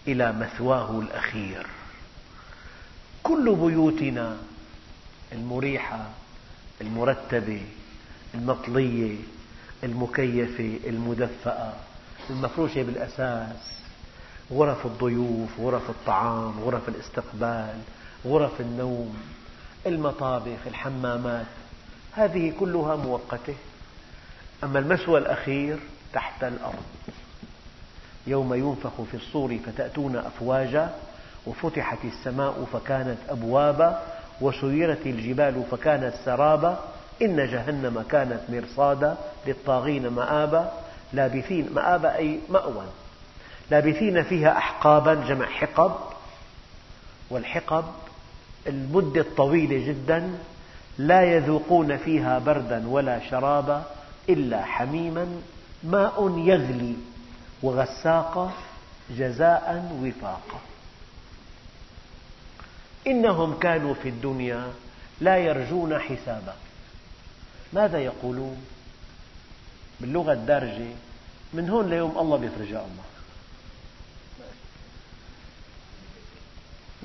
إلى 0.09 0.33
مثواه 0.33 0.99
الأخير. 1.01 1.67
كل 3.23 3.55
بيوتنا 3.55 4.37
المريحة 5.33 6.09
المرتبة 6.81 7.63
المطلية 8.35 9.17
المكيفة 9.85 10.79
المدفأة 10.87 11.73
المفروشة 12.31 12.83
بالأساس 12.83 13.82
غرف 14.53 14.87
الضيوف 14.87 15.61
غرف 15.61 15.91
الطعام 15.91 16.61
غرف 16.65 16.89
الاستقبال 16.89 17.75
غرف 18.27 18.61
النوم 18.61 19.17
المطابخ 19.87 20.59
الحمامات 20.67 21.47
هذه 22.13 22.53
كلها 22.61 22.97
مؤقتة. 22.97 23.55
أما 24.65 24.79
المثوى 24.79 25.19
الأخير 25.19 25.79
تحت 26.13 26.45
الأرض 26.45 26.83
يوم 28.27 28.55
ينفخ 28.55 29.03
في 29.11 29.17
الصور 29.17 29.59
فتأتون 29.67 30.17
أفواجا 30.17 30.95
وفتحت 31.47 31.99
السماء 32.05 32.65
فكانت 32.73 33.19
أبوابا 33.29 34.03
وسيرت 34.41 35.07
الجبال 35.07 35.63
فكانت 35.71 36.15
سرابا. 36.25 36.79
إن 37.23 37.37
جهنم 37.37 38.05
كانت 38.11 38.41
مرصادا 38.49 39.17
للطاغين 39.47 40.09
مآبا. 40.09 40.73
لابثين 41.13 41.69
مآبا 41.75 42.17
أي 42.17 42.41
مأوى. 42.49 42.85
لابثين 43.71 44.23
فيها 44.23 44.59
أحقابا 44.59 45.15
جمع 45.15 45.47
حقب. 45.47 45.93
والحقب 47.31 47.85
المدة 48.67 49.21
الطويلة 49.21 49.87
جدا 49.87 50.39
لا 50.99 51.23
يذوقون 51.23 51.97
فيها 51.97 52.39
بردا 52.39 52.89
ولا 52.89 53.31
شرابا 53.31 53.85
إلا 54.29 54.65
حميما 54.65 55.41
ماء 55.85 56.39
يغلي 56.39 56.97
وغساقا 57.63 58.53
جزاء 59.11 59.99
وفاقا 60.03 60.61
إنهم 63.07 63.59
كانوا 63.59 63.95
في 63.95 64.09
الدنيا 64.09 64.73
لا 65.21 65.37
يرجون 65.37 65.99
حسابا. 65.99 66.55
ماذا 67.73 67.99
يقولون؟ 67.99 68.57
باللغة 70.01 70.33
الدارجة 70.33 70.87
من 71.53 71.71
هون 71.71 71.91
ليوم 71.91 72.19
الله 72.19 72.37
بيفرجها 72.37 72.81
الله. 72.81 73.12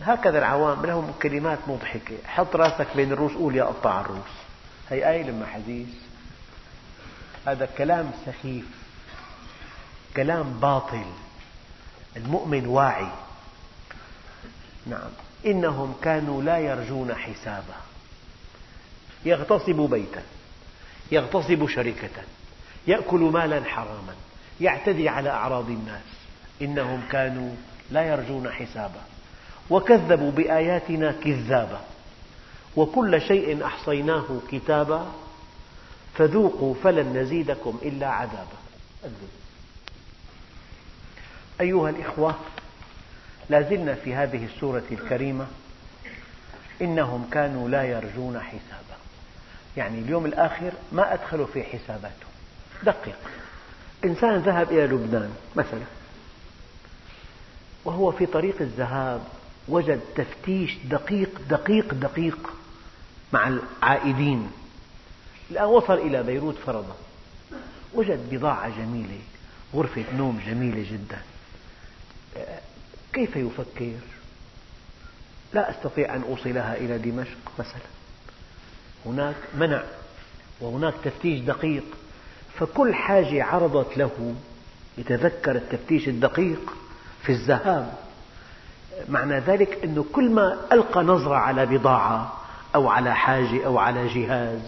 هكذا 0.03 0.37
العوام 0.39 0.85
لهم 0.85 1.13
كلمات 1.21 1.59
مضحكة. 1.67 2.17
حط 2.25 2.55
راسك 2.55 2.87
بين 2.95 3.11
الروس 3.11 3.33
قول 3.33 3.55
يا 3.55 3.63
قطع 3.63 4.01
الروس. 4.01 4.31
هي 4.89 5.09
آية 5.09 5.23
لما 5.23 5.45
حديث. 5.45 5.87
هذا 7.47 7.65
كلام 7.77 8.11
سخيف. 8.25 8.65
كلام 10.15 10.59
باطل. 10.59 11.05
المؤمن 12.17 12.67
واعي. 12.67 13.07
نعم. 14.85 15.09
إنهم 15.45 15.95
كانوا 16.01 16.43
لا 16.43 16.57
يرجون 16.57 17.15
حسابا 17.15 17.75
يغتصب 19.25 19.89
بيتا. 19.89 20.23
يغتصب 21.11 21.67
شركة. 21.67 22.23
يأكل 22.87 23.19
مالا 23.19 23.63
حراما. 23.63 24.15
يعتدي 24.61 25.09
على 25.09 25.29
أعراض 25.29 25.69
الناس. 25.69 26.03
إنهم 26.61 27.01
كانوا 27.11 27.55
لا 27.91 28.01
يرجون 28.01 28.51
حسابا 28.51 29.01
وكذبوا 29.69 30.31
بآياتنا 30.31 31.11
كذابا. 31.11 31.81
وكل 32.75 33.21
شيء 33.21 33.65
أحصيناه 33.65 34.25
كتابا 34.51 35.11
فذوقوا 36.13 36.75
فلن 36.83 37.17
نزيدكم 37.17 37.79
إلا 37.81 38.07
عذابا. 38.07 38.57
أيها 41.61 41.89
الإخوة 41.89 42.35
لا 43.49 43.61
زلنا 43.61 43.93
في 43.93 44.15
هذه 44.15 44.45
السورة 44.45 44.83
الكريمة 44.91 45.47
إنهم 46.81 47.29
كانوا 47.31 47.69
لا 47.69 47.83
يرجون 47.83 48.39
حسابا. 48.39 48.97
يعني 49.77 49.99
اليوم 49.99 50.25
الآخر 50.25 50.71
ما 50.91 51.13
أدخلوا 51.13 51.47
في 51.47 51.63
حساباته 51.63 52.27
دقق 52.83 53.15
إنسان 54.05 54.37
ذهب 54.37 54.71
إلى 54.71 54.87
لبنان 54.87 55.33
مثلا 55.55 55.83
وهو 57.85 58.11
في 58.11 58.25
طريق 58.25 58.61
الذهاب 58.61 59.21
وجد 59.67 59.99
تفتيش 60.15 60.77
دقيق 60.85 61.41
دقيق 61.49 61.93
دقيق 61.93 62.53
مع 63.33 63.47
العائدين. 63.47 64.51
الآن 65.51 65.65
وصل 65.65 65.93
إلى 65.93 66.23
بيروت 66.23 66.55
فرضا. 66.55 66.95
وجد 67.93 68.29
بضاعة 68.31 68.69
جميلة 68.69 69.19
غرفة 69.73 70.03
نوم 70.17 70.41
جميلة 70.47 70.91
جدا. 70.91 71.21
كيف 73.13 73.35
يفكر؟ 73.35 73.91
لا 75.53 75.69
أستطيع 75.69 76.15
أن 76.15 76.21
أوصلها 76.21 76.77
إلى 76.77 76.97
دمشق 76.97 77.37
مثلا. 77.59 77.87
هناك 79.05 79.35
منع 79.55 79.83
وهناك 80.61 80.93
تفتيش 81.03 81.39
دقيق. 81.39 81.83
فكل 82.59 82.95
حاجة 82.95 83.43
عرضت 83.43 83.97
له 83.97 84.35
يتذكر 84.97 85.55
التفتيش 85.55 86.07
الدقيق 86.07 86.73
في 87.23 87.31
الذهاب. 87.31 88.06
معنى 89.09 89.39
ذلك 89.39 89.83
أنه 89.83 90.05
كل 90.13 90.29
ما 90.29 90.59
ألقى 90.71 91.03
نظرة 91.03 91.35
على 91.35 91.65
بضاعة 91.65 92.41
أو 92.75 92.89
على 92.89 93.15
حاجة 93.15 93.65
أو 93.65 93.77
على 93.77 94.07
جهاز 94.07 94.59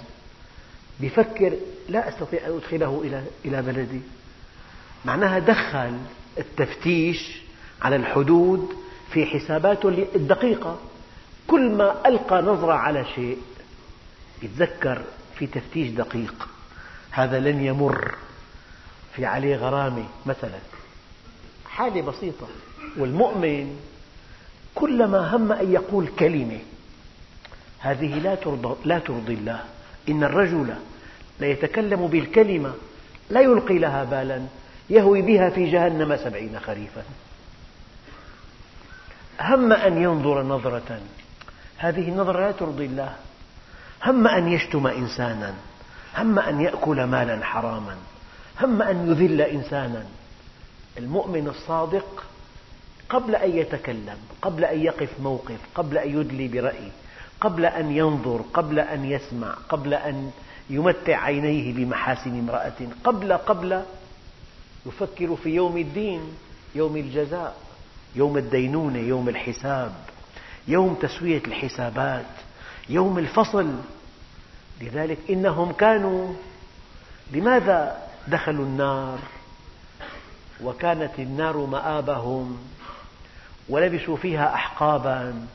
يفكر 1.00 1.54
لا 1.90 2.10
أستطيع 2.10 2.48
أن 2.48 2.52
أدخله 2.52 3.22
إلى 3.46 3.62
بلدي. 3.62 4.02
معناها 5.06 5.40
دخل 5.40 5.98
التفتيش 6.38 7.42
على 7.82 7.96
الحدود 7.96 8.74
في 9.12 9.26
حساباته 9.26 10.08
الدقيقة. 10.16 10.80
كل 11.48 11.72
ما 11.72 12.08
ألقى 12.08 12.42
نظرة 12.42 12.74
على 12.74 13.06
شيء 13.16 13.38
يتذكر 14.44 15.02
في 15.36 15.48
تفتيش 15.48 15.90
دقيق. 15.90 16.48
هذا 17.12 17.40
لن 17.40 17.64
يمر 17.66 18.16
في 19.16 19.26
عليه 19.26 19.56
غرامة 19.56 20.06
مثلا. 20.26 20.60
حالة 21.70 22.02
بسيطة. 22.02 22.48
والمؤمن 22.98 23.80
كلما 24.80 25.36
هم 25.36 25.52
أن 25.52 25.72
يقول 25.72 26.08
كلمة 26.08 26.60
هذه 27.80 28.20
لا 28.20 28.36
ترضي, 28.36 28.76
لا 28.86 29.00
ترضي 29.00 29.34
الله. 29.34 29.64
إن 30.10 30.24
الرجل 30.24 30.74
ليتكلم 31.40 32.08
بالكلمة 32.08 32.74
لا 33.30 33.42
يلقي 33.42 33.80
لها 33.80 34.04
بالا 34.04 34.42
يهوي 34.90 35.22
بها 35.22 35.50
في 35.50 35.72
جهنم 35.72 36.18
سبعين 36.18 36.60
خريفا. 36.60 37.04
هم 39.42 39.74
أن 39.74 40.02
ينظر 40.02 40.44
نظرة 40.44 41.00
هذه 41.78 42.10
النظرة 42.10 42.40
لا 42.40 42.52
ترضي 42.52 42.86
الله. 42.86 43.16
هم 44.06 44.28
أن 44.28 44.48
يشتم 44.48 44.88
إنسانا 44.88 45.54
هم 46.18 46.40
أن 46.40 46.62
يأكل 46.62 47.04
مالا 47.04 47.46
حراما 47.46 47.96
هم 48.62 48.82
أن 48.82 49.12
يذل 49.12 49.42
إنسانا. 49.42 50.06
المؤمن 50.98 51.48
الصادق 51.48 52.24
قبل 53.10 53.36
أن 53.36 53.58
يتكلم 53.58 54.18
قبل 54.42 54.66
أن 54.66 54.80
يقف 54.82 55.20
موقف 55.20 55.60
قبل 55.76 55.98
أن 55.98 56.20
يدلي 56.20 56.48
برأي 56.48 56.92
قبل 57.42 57.66
أن 57.66 57.92
ينظر 57.92 58.42
قبل 58.54 58.80
أن 58.80 59.06
يسمع 59.06 59.54
قبل 59.70 59.94
أن 59.94 60.32
يمتع 60.70 61.24
عينيه 61.24 61.74
بمحاسن 61.74 62.40
امرأة 62.40 62.80
قبل 63.04 63.34
قبل 63.34 63.84
يفكر 64.86 65.36
في 65.36 65.50
يوم 65.50 65.78
الدين 65.78 66.22
يوم 66.76 66.98
الجزاء 66.98 67.56
يوم 68.16 68.38
الدينونة 68.38 69.00
يوم 69.00 69.30
الحساب 69.30 69.92
يوم 70.68 70.94
تسوية 70.94 71.42
الحسابات 71.48 72.26
يوم 72.90 73.18
الفصل. 73.18 73.76
لذلك 74.82 75.18
إنهم 75.30 75.72
كانوا 75.72 76.34
لماذا 77.34 78.08
دخلوا 78.28 78.66
النار؟ 78.66 79.20
وكانت 80.64 81.20
النار 81.20 81.58
مآبهم. 81.58 82.58
ولبسوا 83.70 84.18
فيها 84.18 84.54
أحقابا 84.54 85.48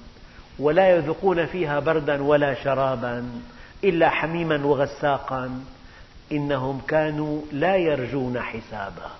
ولا 0.59 0.97
يذوقون 0.97 1.47
فيها 1.47 1.81
بردا 1.81 2.23
ولا 2.23 2.65
شرابا 2.65 3.41
إلا 3.85 4.11
حميما 4.11 4.67
وغساقا 4.67 5.65
إنهم 6.33 6.81
كانوا 6.89 7.43
لا 7.53 7.77
يرجون 7.77 8.41
حسابا. 8.41 9.11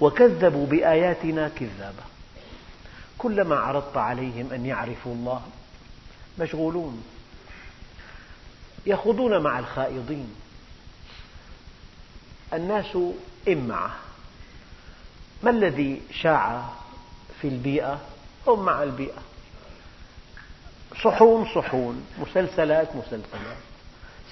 وكذبوا 0.00 0.66
بآياتنا 0.66 1.48
كذابا. 1.48 2.04
كلما 3.18 3.56
عرضت 3.56 3.96
عليهم 3.96 4.52
أن 4.52 4.66
يعرفوا 4.66 5.14
الله 5.14 5.42
مشغولون 6.38 7.04
يخوضون 8.86 9.42
مع 9.42 9.58
الخائضين. 9.58 10.34
الناس 12.52 12.98
إمعة 13.48 13.90
ما 15.42 15.50
الذي 15.50 16.02
شاع 16.12 16.68
في 17.42 17.48
البيئة 17.48 17.98
هم 18.46 18.64
مع 18.64 18.82
البيئة. 18.82 19.22
صحون 21.02 21.46
صحون. 21.54 22.06
مسلسلات 22.18 22.96
مسلسلات. 22.96 23.56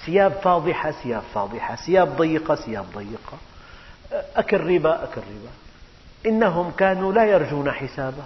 ثياب 0.05 0.31
فاضحة 0.31 0.91
ثياب 0.91 1.23
فاضحة. 1.33 1.75
ثياب 1.75 2.17
ضيقة 2.17 2.55
ثياب 2.55 2.85
ضيقة. 2.95 3.37
أكل 4.35 4.57
ربا 4.57 5.03
أكل 5.03 5.21
ربا. 5.21 5.51
إنهم 6.25 6.71
كانوا 6.71 7.13
لا 7.13 7.25
يرجون 7.25 7.71
حسابا 7.71 8.23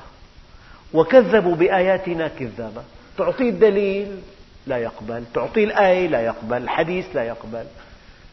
وكذبوا 0.94 1.56
بآياتنا 1.56 2.28
كذابا 2.28 2.84
تعطيه 3.18 3.50
الدليل 3.50 4.22
لا 4.68 4.78
يقبل. 4.78 5.24
تعطيه 5.34 5.64
الآية 5.64 6.08
لا 6.08 6.22
يقبل. 6.22 6.58
الحديث 6.58 7.16
لا 7.16 7.24
يقبل. 7.24 7.66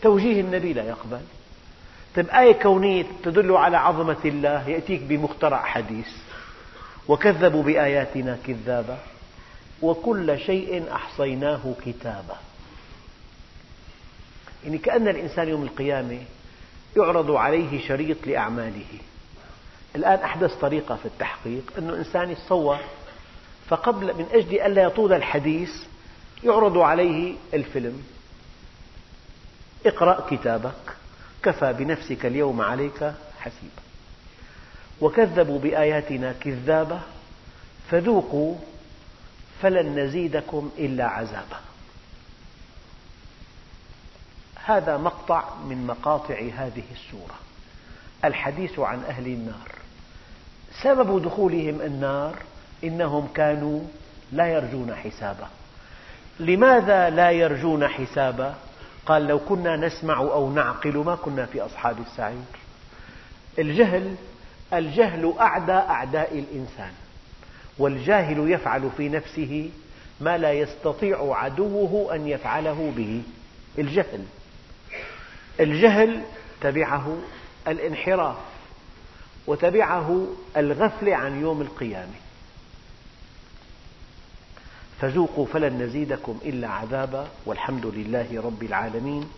توجيه 0.03 0.41
النبي 0.41 0.73
لا 0.73 0.83
يقبل. 0.83 1.21
طيب 2.17 2.29
آية 2.31 2.53
كونية 2.53 3.07
تدل 3.25 3.53
على 3.57 3.77
عظمة 3.77 4.17
الله 4.25 4.69
يأتيك 4.69 5.03
بمخترع 5.03 5.65
حديث. 5.65 6.09
وكذبوا 7.09 7.63
بآياتنا 7.63 8.39
كذابا 8.47 8.99
وكل 9.83 10.39
شيء 10.39 10.93
أحصيناه 10.93 11.75
كتابا. 11.87 12.37
يعني 14.65 14.79
كأن 14.79 15.09
الإنسان 15.09 15.49
يوم 15.49 15.63
القيامة 15.63 16.19
يعرض 16.97 17.31
عليه 17.31 17.89
شريط 17.89 18.27
لأعماله. 18.27 18.99
الآن 19.97 20.19
أحدث 20.19 20.55
طريقة 20.55 20.97
في 20.97 21.07
التحقيق 21.07 21.73
أن 21.79 21.91
إنسان 21.91 22.31
يتصور 22.31 22.79
فقبل 23.69 24.07
من 24.07 24.27
أجل 24.33 24.61
ألا 24.61 24.83
يطول 24.83 25.13
الحديث 25.13 25.71
يعرض 26.45 26.79
عليه 26.79 27.35
الفيلم. 27.55 28.03
اقرأ 29.87 30.27
كتابك 30.31 30.97
كفى 31.43 31.73
بنفسك 31.73 32.27
اليوم 32.27 32.61
عليك 32.61 33.13
حسيبا. 33.41 33.86
وكذبوا 35.01 35.59
بآياتنا 35.59 36.33
كذابا 36.33 37.01
فذوقوا 37.91 38.55
فلن 39.63 39.99
نزيدكم 39.99 40.71
إلا 40.79 41.05
عذابا. 41.05 41.61
هذا 44.65 44.97
مقطع 44.97 45.45
من 45.69 45.87
مقاطع 45.87 46.35
هذه 46.35 46.83
السورة. 46.93 47.35
الحديث 48.25 48.79
عن 48.79 49.03
أهل 49.09 49.27
النار. 49.27 49.73
سبب 50.83 51.23
دخولهم 51.23 51.81
النار 51.81 52.37
إنهم 52.85 53.29
كانوا 53.35 53.81
لا 54.33 54.47
يرجون 54.47 54.95
حسابا. 54.95 55.49
لماذا 56.41 57.11
لا 57.11 57.31
يرجون 57.31 57.89
حسابا؟ 57.89 58.55
قال 59.07 59.27
لو 59.27 59.39
كنا 59.39 59.77
نسمع 59.77 60.19
أو 60.19 60.53
نعقل 60.53 60.97
ما 60.97 61.15
كنا 61.15 61.47
في 61.47 61.61
أصحاب 61.61 61.97
السعير. 62.01 62.57
الجهل 63.59 64.17
الجهل 64.73 65.35
أعدى 65.41 65.73
أعداء 65.73 66.39
الإنسان 66.39 66.93
والجاهل 67.79 68.51
يفعل 68.51 68.91
في 68.97 69.09
نفسه 69.09 69.71
ما 70.21 70.39
لا 70.39 70.53
يستطيع 70.53 71.37
عدوه 71.37 72.15
أن 72.15 72.29
يفعله 72.29 72.93
به 72.97 73.23
الجهل. 73.79 74.25
الجهل 75.61 76.23
تبعه 76.61 77.19
الانحراف 77.69 78.37
وتبعه 79.47 80.27
الغفلة 80.57 81.17
عن 81.17 81.41
يوم 81.41 81.61
القيامة. 81.63 82.15
فذوقوا 85.01 85.47
فلن 85.47 85.83
نزيدكم 85.83 86.39
إلا 86.45 86.69
عذابا 86.69 87.29
والحمد 87.47 87.87
لله 87.87 88.43
رب 88.45 88.63
العالمين. 88.63 89.31